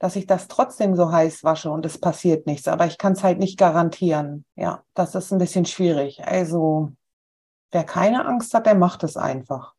[0.01, 2.67] dass ich das trotzdem so heiß wasche und es passiert nichts.
[2.67, 4.47] Aber ich kann es halt nicht garantieren.
[4.57, 6.25] Ja, das ist ein bisschen schwierig.
[6.25, 6.91] Also,
[7.71, 9.75] wer keine Angst hat, der macht es einfach.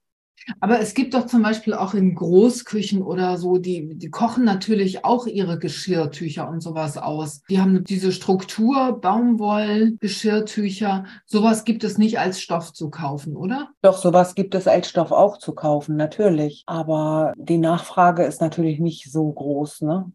[0.59, 5.05] Aber es gibt doch zum Beispiel auch in Großküchen oder so, die, die kochen natürlich
[5.05, 7.41] auch ihre Geschirrtücher und sowas aus.
[7.49, 11.05] Die haben diese Struktur, Baumwoll, Geschirrtücher.
[11.25, 13.69] Sowas gibt es nicht als Stoff zu kaufen, oder?
[13.81, 16.63] Doch, sowas gibt es als Stoff auch zu kaufen, natürlich.
[16.65, 20.11] Aber die Nachfrage ist natürlich nicht so groß, ne?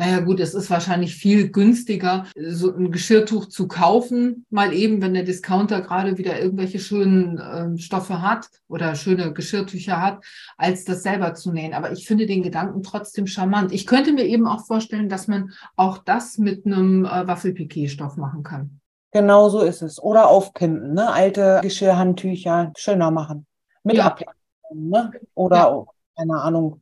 [0.00, 5.12] Naja gut, es ist wahrscheinlich viel günstiger, so ein Geschirrtuch zu kaufen, mal eben, wenn
[5.12, 10.24] der Discounter gerade wieder irgendwelche schönen äh, Stoffe hat oder schöne Geschirrtücher hat,
[10.56, 11.74] als das selber zu nähen.
[11.74, 13.72] Aber ich finde den Gedanken trotzdem charmant.
[13.72, 18.42] Ich könnte mir eben auch vorstellen, dass man auch das mit einem äh, Waffelpiquet-Stoff machen
[18.42, 18.80] kann.
[19.12, 20.02] Genau so ist es.
[20.02, 21.12] Oder aufpimpen, ne?
[21.12, 23.46] Alte Geschirrhandtücher schöner machen.
[23.84, 24.06] Mit ja.
[24.06, 24.34] Ablenkung,
[24.70, 25.12] ne?
[25.34, 25.84] Oder, ja.
[26.16, 26.80] keine Ahnung,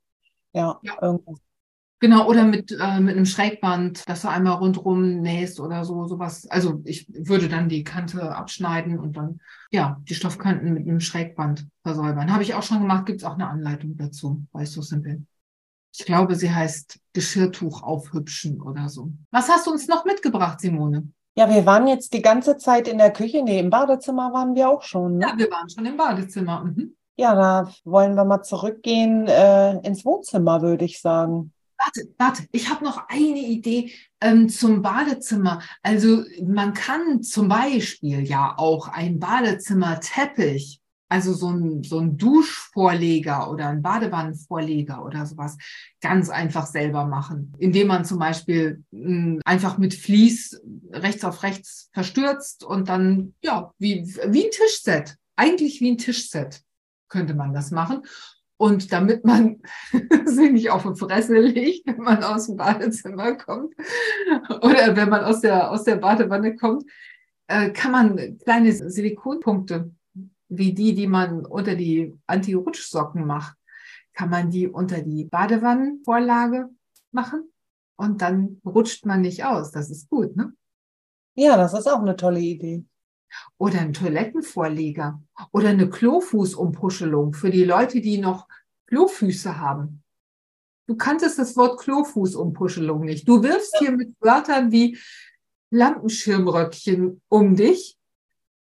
[0.52, 0.92] ja, ja.
[1.02, 1.47] irgendwas.
[2.00, 6.46] Genau, oder mit, äh, mit einem Schrägband, dass du einmal rundrum nähst oder so, sowas.
[6.48, 9.40] Also ich würde dann die Kante abschneiden und dann,
[9.72, 12.32] ja, die Stoffkanten mit einem Schrägband versäubern.
[12.32, 15.22] Habe ich auch schon gemacht, gibt es auch eine Anleitung dazu, bei So Simple.
[15.92, 19.10] Ich glaube, sie heißt Geschirrtuch aufhübschen oder so.
[19.32, 21.08] Was hast du uns noch mitgebracht, Simone?
[21.34, 23.42] Ja, wir waren jetzt die ganze Zeit in der Küche.
[23.42, 25.18] Nee, im Badezimmer waren wir auch schon.
[25.18, 25.26] Ne?
[25.26, 26.64] Ja, wir waren schon im Badezimmer.
[26.64, 26.94] Mhm.
[27.16, 31.52] Ja, da wollen wir mal zurückgehen äh, ins Wohnzimmer, würde ich sagen.
[31.78, 35.62] Warte, warte, ich habe noch eine Idee ähm, zum Badezimmer.
[35.82, 43.48] Also man kann zum Beispiel ja auch ein Badezimmerteppich, also so ein, so ein Duschvorleger
[43.50, 45.56] oder ein Badewannenvorleger oder sowas,
[46.00, 50.60] ganz einfach selber machen, indem man zum Beispiel mh, hm, einfach mit Vlies
[50.92, 56.60] rechts auf rechts verstürzt und dann, ja, wie, wie ein Tischset, eigentlich wie ein Tischset
[57.08, 58.02] könnte man das machen.
[58.58, 59.62] Und damit man
[60.24, 63.74] sich nicht auf die Fresse legt, wenn man aus dem Badezimmer kommt
[64.48, 66.84] oder wenn man aus der, aus der Badewanne kommt,
[67.46, 69.92] äh, kann man kleine Silikonpunkte,
[70.48, 73.56] wie die, die man unter die Anti-Rutschsocken macht,
[74.12, 76.68] kann man die unter die Badewannenvorlage
[77.12, 77.52] machen
[77.96, 79.70] und dann rutscht man nicht aus.
[79.70, 80.52] Das ist gut, ne?
[81.36, 82.84] Ja, das ist auch eine tolle Idee
[83.58, 85.20] oder ein Toilettenvorleger
[85.52, 88.48] oder eine Klofußumpuschelung für die Leute, die noch
[88.86, 90.02] Klofüße haben.
[90.86, 93.28] Du kanntest das Wort Klofußumpuschelung nicht.
[93.28, 94.98] Du wirfst hier mit Wörtern wie
[95.70, 97.98] Lampenschirmröckchen um dich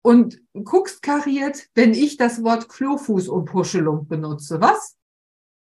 [0.04, 4.62] und guckst kariert, wenn ich das Wort Klofußumpuschelung benutze.
[4.62, 4.96] Was?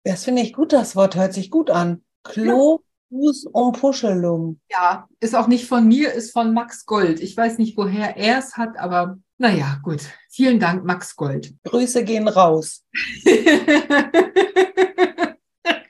[0.04, 2.04] Das finde ich gut, das Wort hört sich gut an.
[2.24, 4.58] Klo Fußumpuschelung.
[4.70, 7.20] Ja, ist auch nicht von mir, ist von Max Gold.
[7.20, 10.00] Ich weiß nicht, woher er es hat, aber naja, gut.
[10.30, 11.54] Vielen Dank, Max Gold.
[11.64, 12.84] Grüße gehen raus.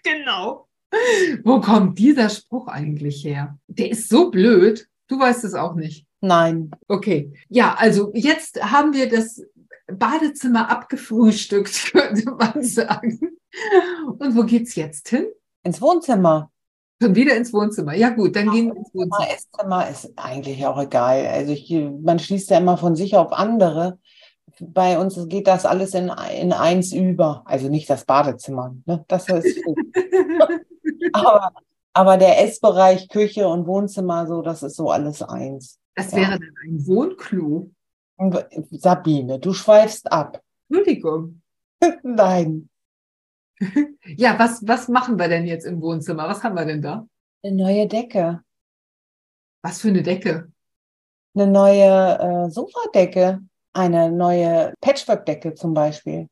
[0.02, 0.68] genau.
[1.44, 3.58] Wo kommt dieser Spruch eigentlich her?
[3.68, 4.88] Der ist so blöd.
[5.08, 6.06] Du weißt es auch nicht.
[6.20, 6.70] Nein.
[6.88, 7.32] Okay.
[7.48, 9.42] Ja, also jetzt haben wir das
[9.86, 13.38] Badezimmer abgefrühstückt, könnte man sagen.
[14.18, 15.26] Und wo geht's jetzt hin?
[15.62, 16.50] Ins Wohnzimmer.
[17.02, 17.94] Schon wieder ins Wohnzimmer.
[17.94, 19.28] Ja gut, dann ja, gehen wir ins Wohnzimmer.
[19.28, 21.26] Esszimmer ist eigentlich auch egal.
[21.26, 21.68] Also ich,
[22.00, 23.98] man schließt ja immer von sich auf andere.
[24.60, 27.42] Bei uns geht das alles in, in eins über.
[27.44, 28.76] Also nicht das Badezimmer.
[28.86, 29.04] Ne?
[29.08, 29.58] Das ist
[31.12, 31.50] aber,
[31.92, 35.80] aber der Essbereich, Küche und Wohnzimmer, so, das ist so alles eins.
[35.96, 37.70] Das wäre dann ein Wohnklo.
[38.70, 40.40] Sabine, du schweifst ab.
[40.68, 41.42] Entschuldigung.
[42.04, 42.68] Nein.
[44.16, 46.28] ja, was, was machen wir denn jetzt im Wohnzimmer?
[46.28, 47.06] Was haben wir denn da?
[47.42, 48.42] Eine neue Decke.
[49.62, 50.52] Was für eine Decke?
[51.34, 53.40] Eine neue äh, Sofadecke.
[53.74, 56.28] Eine neue Patchwork-Decke zum Beispiel.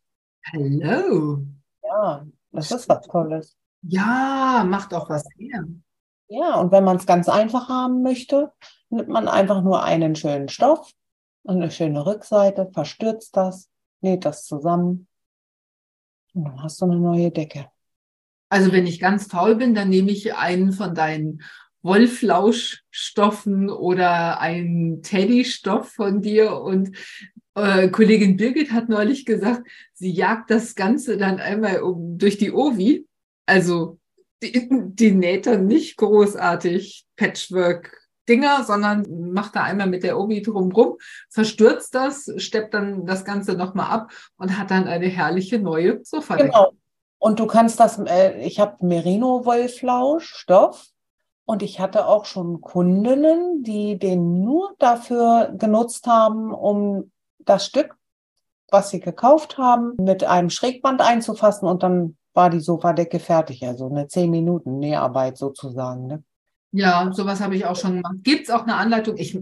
[0.53, 1.45] Hallo.
[1.83, 3.57] Ja, das ist was Tolles.
[3.83, 5.65] Ja, macht auch was her.
[6.29, 8.53] Ja, und wenn man es ganz einfach haben möchte,
[8.91, 10.93] nimmt man einfach nur einen schönen Stoff
[11.45, 15.09] und eine schöne Rückseite, verstürzt das, näht das zusammen
[16.35, 17.67] und dann hast du eine neue Decke.
[18.49, 21.43] Also wenn ich ganz faul bin, dann nehme ich einen von deinen
[21.83, 26.97] Wollflauschstoffen oder einen Teddystoff von dir und
[27.55, 32.53] äh, Kollegin Birgit hat neulich gesagt, sie jagt das Ganze dann einmal um, durch die
[32.53, 33.07] Ovi.
[33.47, 33.99] Also
[34.43, 40.43] die, die näht dann nicht großartig Patchwork Dinger, sondern macht da einmal mit der Obi
[40.43, 40.99] drumrum,
[41.31, 46.37] verstürzt das, steppt dann das Ganze nochmal ab und hat dann eine herrliche neue Sofa.
[46.37, 46.73] Genau.
[47.19, 50.87] Und du kannst das, äh, ich habe Merino-Wollflausch-Stoff
[51.45, 57.97] und ich hatte auch schon Kundinnen, die den nur dafür genutzt haben, um das Stück,
[58.71, 63.67] was sie gekauft haben, mit einem Schrägband einzufassen und dann war die Sofadecke fertig.
[63.67, 66.07] Also eine 10 Minuten Näharbeit sozusagen.
[66.07, 66.23] Ne?
[66.73, 68.19] Ja, sowas habe ich auch schon gemacht.
[68.23, 69.17] Gibt es auch eine Anleitung?
[69.17, 69.37] Ich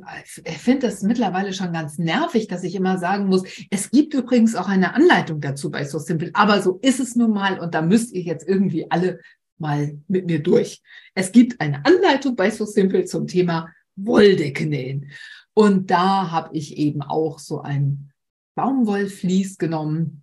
[0.45, 4.67] finde das mittlerweile schon ganz nervig, dass ich immer sagen muss, es gibt übrigens auch
[4.67, 8.15] eine Anleitung dazu bei So Simple, aber so ist es nun mal und da müsst
[8.15, 9.21] ihr jetzt irgendwie alle
[9.59, 10.81] mal mit mir durch.
[11.15, 15.11] Es gibt eine Anleitung bei So Simple zum Thema Wolldecke nähen.
[15.53, 18.11] Und da habe ich eben auch so ein
[18.55, 20.23] Baumwollvlies genommen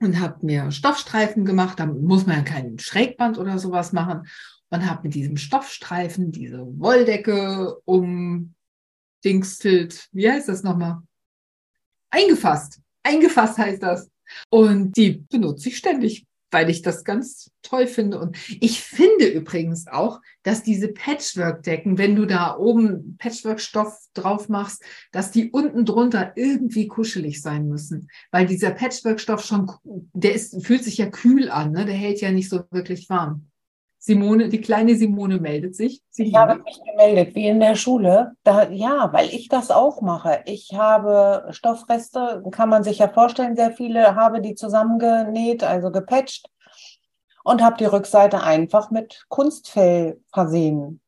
[0.00, 1.78] und habe mir Stoffstreifen gemacht.
[1.78, 4.22] Da muss man ja keinen Schrägband oder sowas machen
[4.70, 10.08] und habe mit diesem Stoffstreifen diese Wolldecke umdingstelt.
[10.12, 11.02] Wie heißt das nochmal?
[12.10, 12.80] Eingefasst.
[13.02, 14.10] Eingefasst heißt das.
[14.50, 18.20] Und die benutze ich ständig, weil ich das ganz toll finde.
[18.20, 24.82] Und ich finde übrigens auch, dass diese Patchwork-Decken, wenn du da oben Patchwork-Stoff drauf machst,
[25.12, 28.08] dass die unten drunter irgendwie kuschelig sein müssen.
[28.30, 29.70] Weil dieser Patchwork-Stoff schon,
[30.12, 31.84] der ist, fühlt sich ja kühl an, ne?
[31.84, 33.47] der hält ja nicht so wirklich warm.
[34.08, 36.00] Simone, die kleine Simone meldet sich.
[36.08, 36.30] Simone.
[36.30, 38.32] Ich habe mich gemeldet, wie in der Schule.
[38.42, 40.40] Da, ja, weil ich das auch mache.
[40.46, 46.48] Ich habe Stoffreste, kann man sich ja vorstellen, sehr viele habe die zusammengenäht, also gepatcht
[47.44, 51.02] und habe die Rückseite einfach mit Kunstfell versehen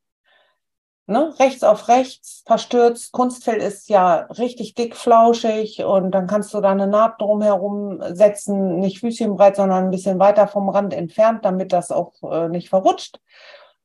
[1.11, 3.13] ne, rechts auf rechts verstürzt.
[3.13, 8.79] Kunstfell ist ja richtig dick, flauschig und dann kannst du da eine Naht drumherum setzen,
[8.79, 13.21] nicht füßchenbreit, sondern ein bisschen weiter vom Rand entfernt, damit das auch äh, nicht verrutscht.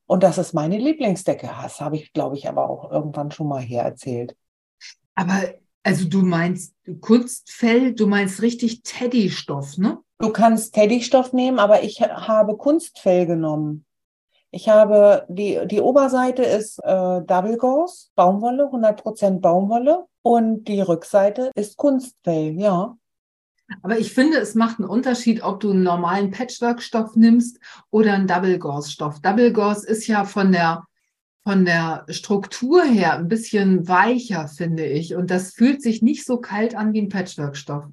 [0.06, 1.50] Und das ist meine Lieblingsdecke.
[1.62, 4.36] Das habe ich, glaube ich, aber auch irgendwann schon mal hier erzählt.
[5.16, 5.42] Aber
[5.82, 9.98] also du meinst Kunstfell, du meinst richtig Teddystoff, ne?
[10.18, 13.84] Du kannst Teddystoff nehmen, aber ich habe Kunstfell genommen.
[14.50, 21.50] Ich habe die, die Oberseite ist äh, Double Gauze, Baumwolle, 100% Baumwolle und die Rückseite
[21.54, 22.96] ist Kunstfell, ja.
[23.82, 27.58] Aber ich finde, es macht einen Unterschied, ob du einen normalen Patchwork-Stoff nimmst
[27.90, 29.20] oder einen Double Gauze-Stoff.
[29.20, 30.84] Double Gauze ist ja von der,
[31.42, 35.16] von der Struktur her ein bisschen weicher, finde ich.
[35.16, 37.84] Und das fühlt sich nicht so kalt an wie ein Patchwork-Stoff.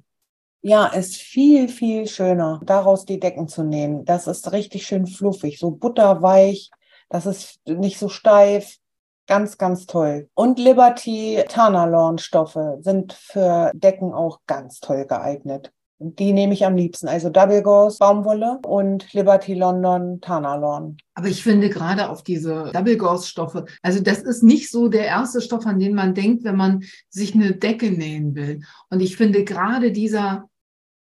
[0.66, 4.06] Ja, ist viel, viel schöner, daraus die Decken zu nähen.
[4.06, 6.70] Das ist richtig schön fluffig, so butterweich.
[7.10, 8.78] Das ist nicht so steif.
[9.26, 10.30] Ganz, ganz toll.
[10.32, 15.70] Und Liberty Tanalorn Stoffe sind für Decken auch ganz toll geeignet.
[15.98, 17.08] Die nehme ich am liebsten.
[17.08, 20.96] Also Double Gauze Baumwolle und Liberty London Tanalorn.
[21.12, 25.04] Aber ich finde gerade auf diese Double Gauze Stoffe, also das ist nicht so der
[25.04, 28.62] erste Stoff, an den man denkt, wenn man sich eine Decke nähen will.
[28.88, 30.48] Und ich finde gerade dieser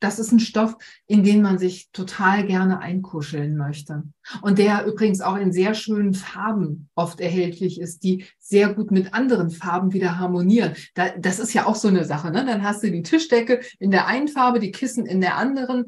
[0.00, 4.02] das ist ein Stoff, in den man sich total gerne einkuscheln möchte.
[4.42, 9.14] Und der übrigens auch in sehr schönen Farben oft erhältlich ist, die sehr gut mit
[9.14, 10.74] anderen Farben wieder harmonieren.
[10.94, 12.30] das ist ja auch so eine Sache.
[12.30, 12.44] Ne?
[12.44, 15.86] Dann hast du die Tischdecke in der einen Farbe, die Kissen in der anderen,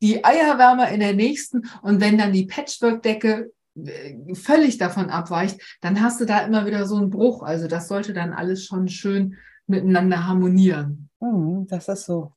[0.00, 1.62] die Eierwärmer in der nächsten.
[1.82, 6.86] Und wenn dann die Patchwork-Decke äh, völlig davon abweicht, dann hast du da immer wieder
[6.86, 7.42] so einen Bruch.
[7.42, 9.36] Also das sollte dann alles schon schön
[9.66, 11.08] miteinander harmonieren.
[11.20, 12.32] Hm, das ist so.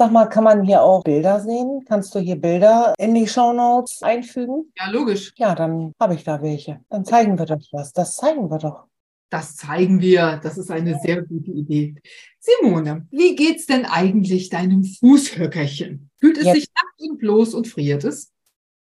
[0.00, 1.84] Sag mal, kann man hier auch Bilder sehen?
[1.86, 4.72] Kannst du hier Bilder in die Show Notes einfügen?
[4.78, 5.34] Ja, logisch.
[5.36, 6.80] Ja, dann habe ich da welche.
[6.88, 7.92] Dann zeigen wir doch was.
[7.92, 8.84] Das zeigen wir doch.
[9.28, 10.40] Das zeigen wir.
[10.42, 11.96] Das ist eine sehr gute Idee.
[12.38, 16.08] Simone, wie geht's denn eigentlich deinem Fußhöckerchen?
[16.16, 16.54] Fühlt es Jetzt.
[16.54, 18.32] sich nackt und bloß und friert es?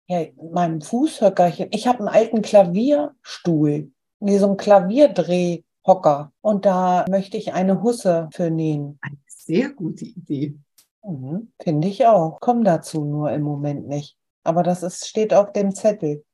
[0.08, 1.68] Ja, meinem Fußhöckerchen.
[1.70, 3.90] Ich habe einen alten Klavierstuhl.
[4.20, 6.32] Nee, so einen Klavierdrehhocker.
[6.42, 8.98] Und da möchte ich eine Husse für nähen.
[9.00, 10.58] Eine sehr gute Idee.
[11.04, 12.38] Mhm, Finde ich auch.
[12.40, 14.16] Komm dazu nur im Moment nicht.
[14.44, 16.24] Aber das ist, steht auf dem Zettel.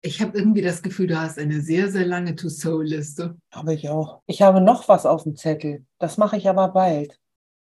[0.00, 3.36] Ich habe irgendwie das Gefühl, du hast eine sehr, sehr lange To-So-Liste.
[3.52, 4.20] Habe ich auch.
[4.26, 5.84] Ich habe noch was auf dem Zettel.
[5.98, 7.18] Das mache ich aber bald.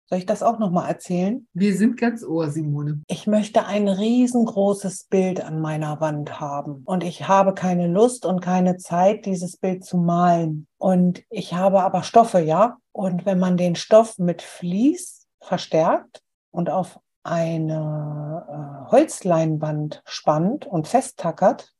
[0.09, 1.45] Soll ich das auch nochmal erzählen?
[1.53, 3.01] Wir sind ganz ohr, Simone.
[3.07, 6.83] Ich möchte ein riesengroßes Bild an meiner Wand haben.
[6.85, 10.67] Und ich habe keine Lust und keine Zeit, dieses Bild zu malen.
[10.77, 12.77] Und ich habe aber Stoffe, ja.
[12.93, 16.21] Und wenn man den Stoff mit Vlies verstärkt,
[16.57, 21.73] und auf eine äh, Holzleinwand spannt und festtackert,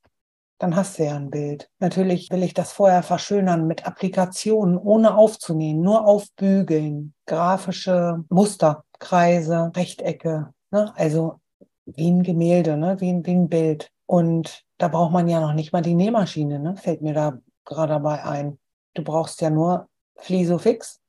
[0.58, 1.68] dann hast du ja ein Bild.
[1.80, 7.14] Natürlich will ich das vorher verschönern mit Applikationen, ohne aufzunähen, nur aufbügeln.
[7.26, 10.92] Grafische Muster, Kreise, Rechtecke, ne?
[10.96, 11.40] also
[11.86, 13.00] wie ein Gemälde, ne?
[13.00, 13.90] wie, wie ein Bild.
[14.06, 16.76] Und da braucht man ja noch nicht mal die Nähmaschine, ne?
[16.76, 18.58] fällt mir da gerade dabei ein.
[18.94, 21.00] Du brauchst ja nur Fliesofix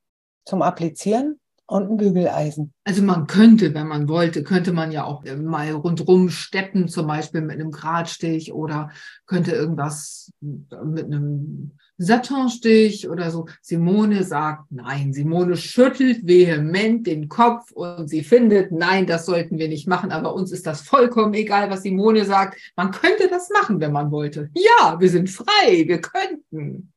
[0.44, 1.39] zum Applizieren
[1.70, 2.74] Und ein Bügeleisen.
[2.82, 7.42] Also man könnte, wenn man wollte, könnte man ja auch mal rundrum steppen, zum Beispiel
[7.42, 8.90] mit einem Gradstich oder
[9.24, 13.46] könnte irgendwas mit einem Satinstich oder so.
[13.62, 15.12] Simone sagt nein.
[15.12, 20.10] Simone schüttelt vehement den Kopf und sie findet, nein, das sollten wir nicht machen.
[20.10, 22.58] Aber uns ist das vollkommen egal, was Simone sagt.
[22.74, 24.50] Man könnte das machen, wenn man wollte.
[24.54, 26.92] Ja, wir sind frei, wir könnten.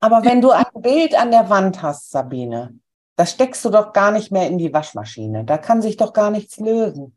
[0.00, 2.78] Aber wenn du ein Bild an der Wand hast, Sabine,
[3.16, 5.44] das steckst du doch gar nicht mehr in die Waschmaschine.
[5.44, 7.16] Da kann sich doch gar nichts lösen.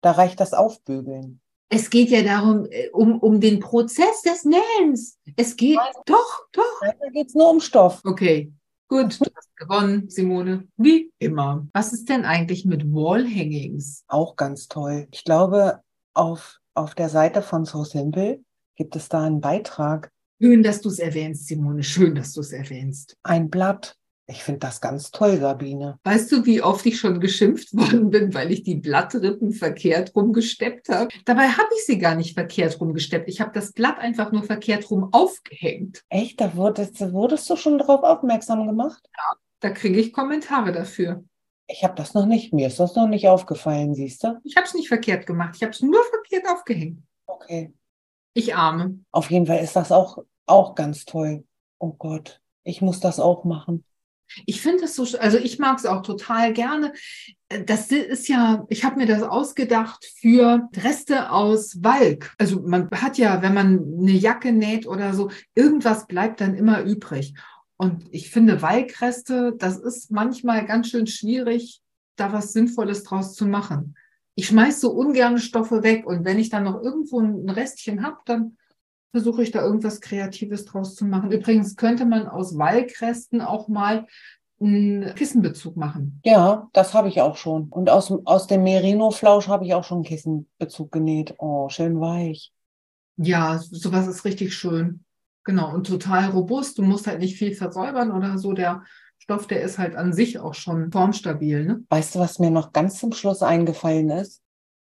[0.00, 1.40] Da reicht das Aufbügeln.
[1.68, 5.18] Es geht ja darum, äh, um, um den Prozess des Nähens.
[5.36, 5.92] Es geht Nein.
[6.06, 6.80] doch, doch.
[6.80, 8.00] Nein, da geht es nur um Stoff.
[8.04, 8.52] Okay,
[8.88, 10.68] gut, du hast gewonnen, Simone.
[10.76, 11.66] Wie immer.
[11.72, 14.04] Was ist denn eigentlich mit Wallhangings?
[14.06, 15.08] Auch ganz toll.
[15.10, 15.80] Ich glaube,
[16.14, 18.40] auf, auf der Seite von So Simple
[18.76, 20.12] gibt es da einen Beitrag.
[20.40, 21.82] Schön, dass du es erwähnst, Simone.
[21.82, 23.16] Schön, dass du es erwähnst.
[23.22, 23.96] Ein Blatt
[24.28, 26.00] ich finde das ganz toll, Sabine.
[26.02, 30.88] Weißt du, wie oft ich schon geschimpft worden bin, weil ich die Blattrippen verkehrt rumgesteppt
[30.88, 31.08] habe?
[31.24, 33.28] Dabei habe ich sie gar nicht verkehrt rumgesteppt.
[33.28, 36.02] Ich habe das Blatt einfach nur verkehrt rum aufgehängt.
[36.08, 36.40] Echt?
[36.40, 39.08] Da wurdest, wurdest du schon darauf aufmerksam gemacht?
[39.16, 41.24] Ja, da kriege ich Kommentare dafür.
[41.68, 44.40] Ich habe das noch nicht, mir ist das noch nicht aufgefallen, siehst du?
[44.44, 45.54] Ich habe es nicht verkehrt gemacht.
[45.56, 47.00] Ich habe es nur verkehrt aufgehängt.
[47.26, 47.72] Okay.
[48.34, 49.00] Ich arme.
[49.12, 51.44] Auf jeden Fall ist das auch, auch ganz toll.
[51.78, 53.84] Oh Gott, ich muss das auch machen.
[54.44, 56.92] Ich finde es so, also ich mag es auch total gerne.
[57.48, 62.34] Äh, das ist ja, ich habe mir das ausgedacht für Reste aus Walk.
[62.38, 66.82] Also man hat ja, wenn man eine Jacke näht oder so, irgendwas bleibt dann immer
[66.82, 67.34] übrig.
[67.76, 71.82] Und ich finde Walkreste, das ist manchmal ganz schön schwierig,
[72.16, 73.94] da was Sinnvolles draus zu machen.
[74.34, 78.18] Ich schmeiß so ungern Stoffe weg und wenn ich dann noch irgendwo ein Restchen habe,
[78.24, 78.56] dann
[79.16, 81.32] versuche ich da irgendwas Kreatives draus zu machen.
[81.32, 84.06] Übrigens könnte man aus Walkresten auch mal
[84.60, 86.20] einen Kissenbezug machen.
[86.22, 87.70] Ja, das habe ich auch schon.
[87.70, 91.34] Und aus, aus dem Merino-Flausch habe ich auch schon einen Kissenbezug genäht.
[91.38, 92.52] Oh, schön weich.
[93.16, 95.02] Ja, sowas ist richtig schön.
[95.44, 96.76] Genau, und total robust.
[96.76, 98.52] Du musst halt nicht viel versäubern oder so.
[98.52, 98.82] Der
[99.16, 101.64] Stoff, der ist halt an sich auch schon formstabil.
[101.64, 101.84] Ne?
[101.88, 104.42] Weißt du, was mir noch ganz zum Schluss eingefallen ist?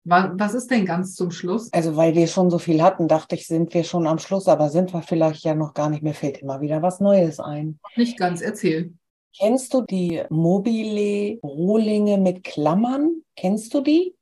[0.05, 1.73] Was ist denn ganz zum Schluss?
[1.73, 4.69] Also, weil wir schon so viel hatten, dachte ich, sind wir schon am Schluss, aber
[4.69, 6.03] sind wir vielleicht ja noch gar nicht.
[6.03, 7.79] Mir fällt immer wieder was Neues ein.
[7.97, 8.95] Nicht ganz, erzähl.
[9.39, 13.23] Kennst du die Mobile Rohlinge mit Klammern?
[13.37, 14.15] Kennst du die?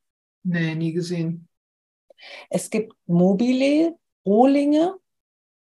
[0.43, 1.49] Nee, nie gesehen.
[2.49, 4.97] Es gibt Mobile Rohlinge,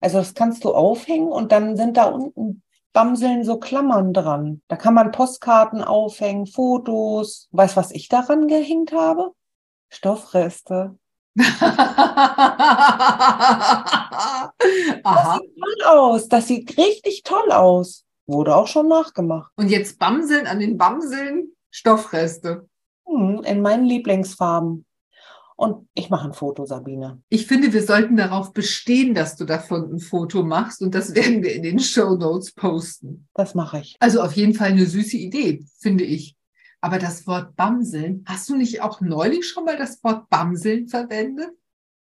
[0.00, 2.62] also das kannst du aufhängen und dann sind da unten
[2.92, 4.62] Bamseln so Klammern dran.
[4.68, 7.48] Da kann man Postkarten aufhängen, Fotos.
[7.52, 9.32] Weißt was ich daran gehängt habe?
[9.90, 10.96] Stoffreste.
[11.36, 11.48] das
[15.38, 16.28] sieht toll aus.
[16.28, 18.04] Das sieht richtig toll aus.
[18.26, 19.50] Wurde auch schon nachgemacht.
[19.56, 22.68] Und jetzt Bamseln an den Bamseln Stoffreste.
[23.06, 24.86] Hm, in meinen Lieblingsfarben.
[25.56, 27.20] Und ich mache ein Foto, Sabine.
[27.28, 31.42] Ich finde, wir sollten darauf bestehen, dass du davon ein Foto machst und das werden
[31.42, 33.28] wir in den Show Notes posten.
[33.34, 33.94] Das mache ich.
[34.00, 36.34] Also auf jeden Fall eine süße Idee, finde ich.
[36.80, 41.50] Aber das Wort Bamseln, hast du nicht auch neulich schon mal das Wort Bamseln verwendet?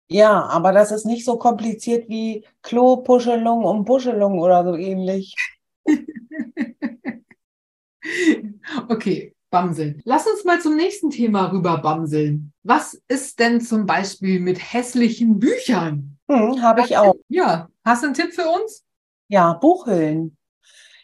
[0.08, 5.36] Ja, aber das ist nicht so kompliziert wie Klopuschelung und Puschelung oder so ähnlich.
[8.90, 10.02] okay, Bamseln.
[10.04, 12.52] Lass uns mal zum nächsten Thema rüber bamseln.
[12.64, 16.18] Was ist denn zum Beispiel mit hässlichen Büchern?
[16.30, 17.16] Hm, Habe ich auch.
[17.30, 18.84] Ja, hast du einen Tipp für uns?
[19.28, 20.38] Ja, Buchhüllen.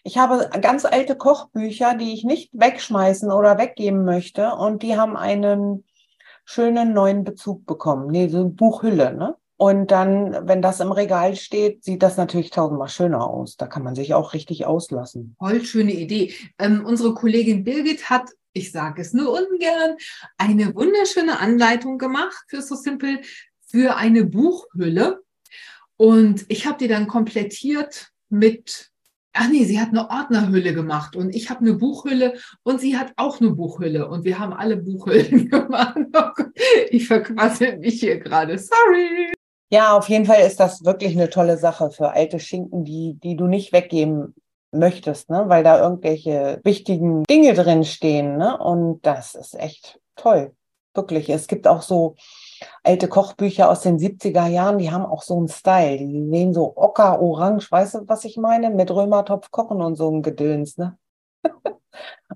[0.04, 4.56] Ich habe ganz alte Kochbücher, die ich nicht wegschmeißen oder weggeben möchte.
[4.56, 5.86] Und die haben einen
[6.46, 8.08] schönen neuen Bezug bekommen.
[8.08, 9.36] Nee, so eine Buchhülle, ne?
[9.58, 13.58] Und dann, wenn das im Regal steht, sieht das natürlich tausendmal schöner aus.
[13.58, 15.36] Da kann man sich auch richtig auslassen.
[15.38, 16.34] Voll schöne Idee.
[16.58, 19.98] Ähm, unsere Kollegin Birgit hat, ich sage es nur ungern,
[20.40, 23.22] eine wunderschöne Anleitung gemacht für So Simple
[23.68, 25.22] für eine Buchhülle.
[25.96, 28.91] Und ich habe die dann komplettiert mit
[29.34, 33.14] Ach nee, sie hat eine Ordnerhülle gemacht und ich habe eine Buchhülle und sie hat
[33.16, 35.98] auch eine Buchhülle und wir haben alle Buchhüllen gemacht.
[36.90, 38.58] ich verquassel mich hier gerade.
[38.58, 39.32] Sorry.
[39.72, 43.38] Ja, auf jeden Fall ist das wirklich eine tolle Sache für alte Schinken, die, die
[43.38, 44.36] du nicht weggeben
[44.74, 45.46] möchtest, ne?
[45.48, 48.38] weil da irgendwelche wichtigen Dinge drin stehen.
[48.38, 48.58] Ne?
[48.58, 50.54] Und das ist echt toll.
[50.94, 51.30] Wirklich.
[51.30, 52.16] Es gibt auch so
[52.84, 55.98] alte Kochbücher aus den 70er Jahren, die haben auch so einen Style.
[55.98, 58.70] Die sehen so ocker, orange, weißt du, was ich meine?
[58.70, 60.98] Mit Römertopf kochen und so ein Gedöns, ne?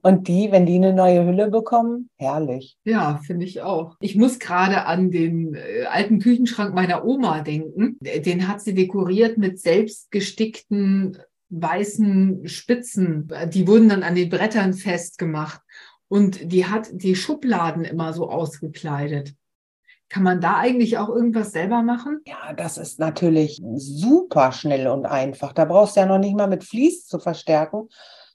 [0.01, 2.77] Und die, wenn die eine neue Hülle bekommen, herrlich.
[2.83, 3.95] Ja, finde ich auch.
[4.01, 7.97] Ich muss gerade an den äh, alten Küchenschrank meiner Oma denken.
[8.01, 11.17] Den hat sie dekoriert mit selbstgestickten
[11.49, 13.31] weißen Spitzen.
[13.49, 15.61] Die wurden dann an den Brettern festgemacht.
[16.07, 19.33] und die hat die Schubladen immer so ausgekleidet.
[20.15, 22.21] Kann man da eigentlich auch irgendwas selber machen?
[22.25, 25.51] Ja, das ist natürlich super schnell und einfach.
[25.51, 27.89] Da brauchst du ja noch nicht mal mit Vlies zu verstärken,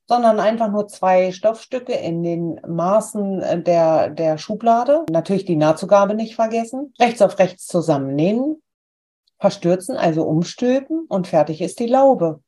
[0.06, 5.06] sondern einfach nur zwei Stoffstücke in den Maßen äh, der, der Schublade.
[5.10, 6.92] Natürlich die Nahtzugabe nicht vergessen.
[7.00, 8.60] Rechts auf rechts zusammennähen,
[9.38, 12.42] verstürzen, also umstülpen und fertig ist die Laube.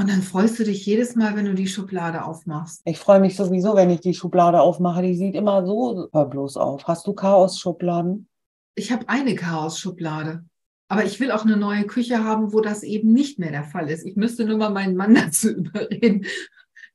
[0.00, 2.82] Und dann freust du dich jedes Mal, wenn du die Schublade aufmachst.
[2.86, 5.02] Ich freue mich sowieso, wenn ich die Schublade aufmache.
[5.02, 6.88] Die sieht immer so bloß auf.
[6.88, 8.26] Hast du Chaos-Schubladen?
[8.74, 10.44] Ich habe eine Chaos-Schublade.
[10.88, 13.88] Aber ich will auch eine neue Küche haben, wo das eben nicht mehr der Fall
[13.88, 14.04] ist.
[14.04, 16.26] Ich müsste nur mal meinen Mann dazu überreden,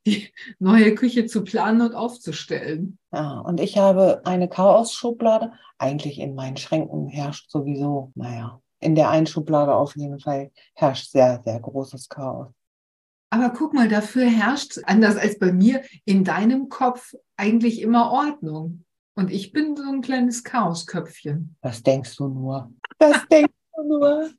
[0.05, 2.99] die neue Küche zu planen und aufzustellen.
[3.11, 5.51] Ja, und ich habe eine Chaos-Schublade.
[5.79, 11.11] Eigentlich in meinen Schränken herrscht sowieso, naja, in der einen Schublade auf jeden Fall herrscht
[11.11, 12.49] sehr, sehr großes Chaos.
[13.29, 18.85] Aber guck mal, dafür herrscht, anders als bei mir, in deinem Kopf eigentlich immer Ordnung.
[19.17, 21.55] Und ich bin so ein kleines Chaosköpfchen.
[21.61, 22.71] Das denkst du nur.
[22.99, 24.29] Das denkst du nur.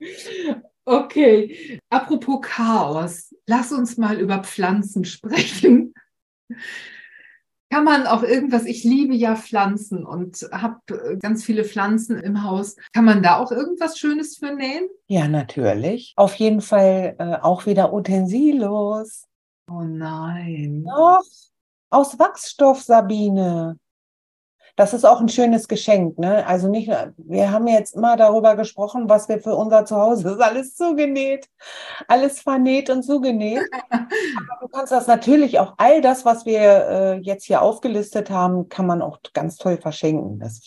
[0.88, 5.94] Okay, apropos Chaos, lass uns mal über Pflanzen sprechen.
[7.70, 12.44] Kann man auch irgendwas, ich liebe ja Pflanzen und habe äh, ganz viele Pflanzen im
[12.44, 12.76] Haus.
[12.92, 14.86] Kann man da auch irgendwas Schönes für nähen?
[15.08, 16.12] Ja, natürlich.
[16.14, 19.26] Auf jeden Fall äh, auch wieder Utensilos.
[19.68, 20.84] Oh nein.
[20.84, 21.24] Doch,
[21.90, 23.78] aus Wachsstoff, Sabine.
[24.76, 26.46] Das ist auch ein schönes Geschenk, ne?
[26.46, 30.42] Also nicht, wir haben jetzt immer darüber gesprochen, was wir für unser Zuhause, das ist
[30.42, 31.48] alles zugenäht,
[32.08, 33.62] alles vernäht und zugenäht.
[33.90, 34.06] Aber
[34.60, 38.86] du kannst das natürlich auch, all das, was wir äh, jetzt hier aufgelistet haben, kann
[38.86, 40.38] man auch ganz toll verschenken.
[40.40, 40.60] Das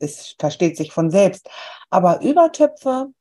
[0.00, 1.48] ist, versteht sich von selbst.
[1.88, 3.12] Aber Übertöpfe,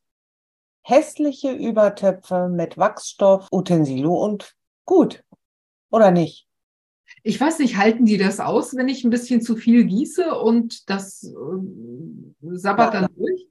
[0.82, 5.24] hässliche Übertöpfe mit Wachsstoff, Utensilo und gut.
[5.92, 6.48] Oder nicht?
[7.24, 10.90] Ich weiß nicht, halten die das aus, wenn ich ein bisschen zu viel gieße und
[10.90, 13.48] das äh, sabbert dann durch?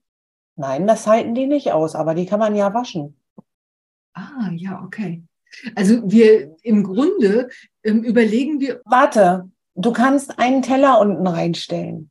[0.57, 3.17] Nein, das halten die nicht aus, aber die kann man ja waschen.
[4.13, 5.23] Ah, ja, okay.
[5.75, 7.49] Also wir im Grunde
[7.83, 8.83] ähm, überlegen wir.
[8.85, 12.11] Warte, du kannst einen Teller unten reinstellen.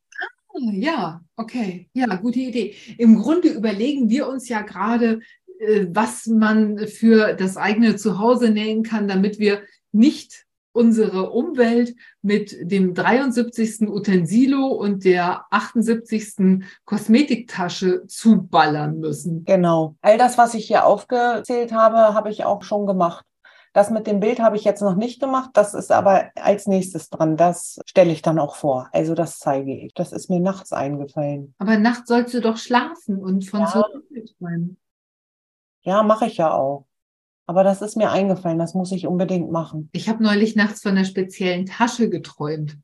[0.49, 1.89] Ah, ja, okay.
[1.93, 2.75] Ja, gute Idee.
[2.97, 5.21] Im Grunde überlegen wir uns ja gerade,
[5.59, 12.55] äh, was man für das eigene Zuhause nähen kann, damit wir nicht unsere Umwelt mit
[12.61, 13.87] dem 73.
[13.89, 16.63] Utensilo und der 78.
[16.85, 19.43] Kosmetiktasche zuballern müssen.
[19.45, 19.95] Genau.
[20.01, 23.25] All das, was ich hier aufgezählt habe, habe ich auch schon gemacht.
[23.73, 25.51] Das mit dem Bild habe ich jetzt noch nicht gemacht.
[25.53, 27.37] Das ist aber als nächstes dran.
[27.37, 28.89] Das stelle ich dann auch vor.
[28.91, 29.93] Also das zeige ich.
[29.93, 31.53] Das ist mir nachts eingefallen.
[31.59, 33.67] Aber nachts sollst du doch schlafen und von ja.
[33.67, 33.83] so
[34.39, 34.77] träumen.
[35.81, 36.88] Ja, mache ich ja auch.
[37.49, 39.89] Aber das ist mir eingefallen, das muss ich unbedingt machen.
[39.91, 42.77] Ich habe neulich nachts von einer speziellen Tasche geträumt.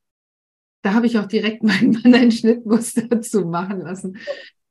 [0.82, 4.18] Da habe ich auch direkt meinen Mann ein Schnittmuster zu machen lassen.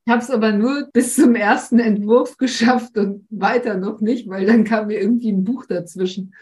[0.05, 4.45] Ich habe es aber nur bis zum ersten Entwurf geschafft und weiter noch nicht, weil
[4.45, 6.35] dann kam mir irgendwie ein Buch dazwischen,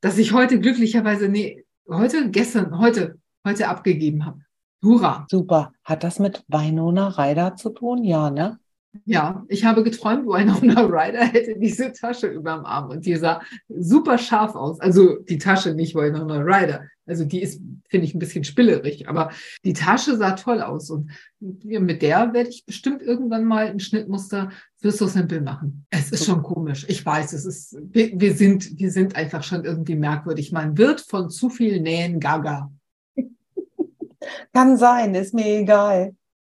[0.00, 4.40] das ich heute glücklicherweise, nee, heute, gestern, heute, heute abgegeben habe.
[4.82, 5.28] Hurra.
[5.30, 5.72] Super.
[5.84, 8.02] Hat das mit Winona Ryder zu tun?
[8.02, 8.58] Ja, ne?
[9.04, 14.18] Ja, ich habe geträumt, Winona Ryder hätte diese Tasche überm Arm und die sah super
[14.18, 14.80] scharf aus.
[14.80, 16.84] Also die Tasche, nicht Winona Ryder.
[17.06, 19.30] Also die ist, finde ich, ein bisschen spillerig, aber
[19.64, 24.50] die Tasche sah toll aus und mit der werde ich bestimmt irgendwann mal ein Schnittmuster
[24.76, 25.86] für So Simple machen.
[25.90, 26.86] Es ist schon komisch.
[26.88, 30.52] Ich weiß, es ist, wir, wir sind, wir sind einfach schon irgendwie merkwürdig.
[30.52, 32.70] Man wird von zu viel Nähen gaga.
[34.54, 36.14] Kann sein, ist mir egal.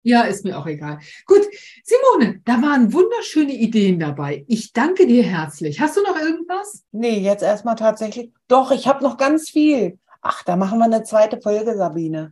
[0.07, 0.99] Ja, ist mir auch egal.
[1.25, 1.41] Gut,
[1.83, 4.45] Simone, da waren wunderschöne Ideen dabei.
[4.47, 5.81] Ich danke dir herzlich.
[5.81, 6.85] Hast du noch irgendwas?
[6.93, 8.31] Nee, jetzt erstmal tatsächlich.
[8.47, 9.99] Doch, ich habe noch ganz viel.
[10.21, 12.31] Ach, da machen wir eine zweite Folge, Sabine.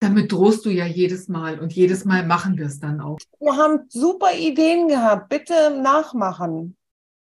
[0.00, 3.18] Damit drohst du ja jedes Mal und jedes Mal machen wir es dann auch.
[3.38, 5.28] Wir haben super Ideen gehabt.
[5.28, 6.74] Bitte nachmachen.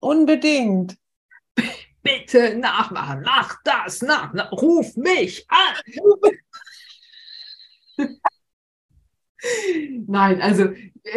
[0.01, 0.97] Unbedingt.
[2.03, 3.21] Bitte nachmachen.
[3.25, 4.33] Mach das nach.
[4.33, 6.37] nach ruf mich an.
[10.09, 10.69] Nein, also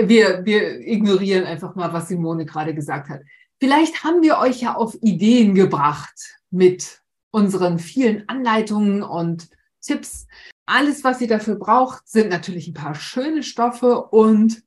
[0.02, 3.22] wir, wir ignorieren einfach mal, was Simone gerade gesagt hat.
[3.58, 9.48] Vielleicht haben wir euch ja auf Ideen gebracht mit unseren vielen Anleitungen und
[9.80, 10.26] Tipps.
[10.66, 14.62] Alles, was ihr dafür braucht, sind natürlich ein paar schöne Stoffe und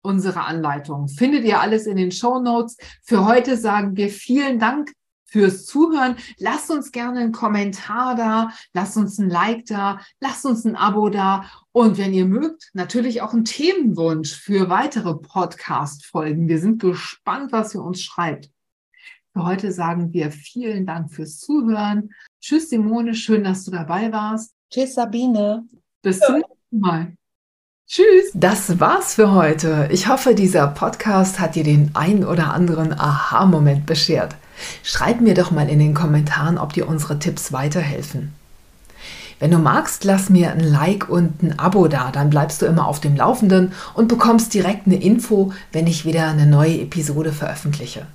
[0.00, 1.08] unsere Anleitungen.
[1.08, 2.78] Findet ihr alles in den Show Notes.
[3.02, 4.92] Für heute sagen wir vielen Dank
[5.30, 6.16] fürs Zuhören.
[6.38, 11.10] Lasst uns gerne einen Kommentar da, lasst uns ein Like da, lasst uns ein Abo
[11.10, 16.48] da und wenn ihr mögt, natürlich auch einen Themenwunsch für weitere Podcast-Folgen.
[16.48, 18.50] Wir sind gespannt, was ihr uns schreibt.
[19.32, 22.10] Für heute sagen wir vielen Dank fürs Zuhören.
[22.40, 23.14] Tschüss, Simone.
[23.14, 24.54] Schön, dass du dabei warst.
[24.70, 25.64] Tschüss, Sabine.
[26.02, 27.12] Bis zum nächsten Mal.
[27.86, 28.30] Tschüss.
[28.34, 29.88] Das war's für heute.
[29.92, 34.34] Ich hoffe, dieser Podcast hat dir den ein oder anderen Aha-Moment beschert.
[34.82, 38.32] Schreib mir doch mal in den Kommentaren, ob dir unsere Tipps weiterhelfen.
[39.40, 42.88] Wenn du magst, lass mir ein Like und ein Abo da, dann bleibst du immer
[42.88, 48.06] auf dem Laufenden und bekommst direkt eine Info, wenn ich wieder eine neue Episode veröffentliche.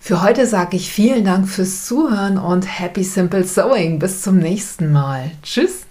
[0.00, 3.98] Für heute sage ich vielen Dank fürs Zuhören und Happy Simple Sewing.
[3.98, 5.32] Bis zum nächsten Mal.
[5.42, 5.84] Tschüss.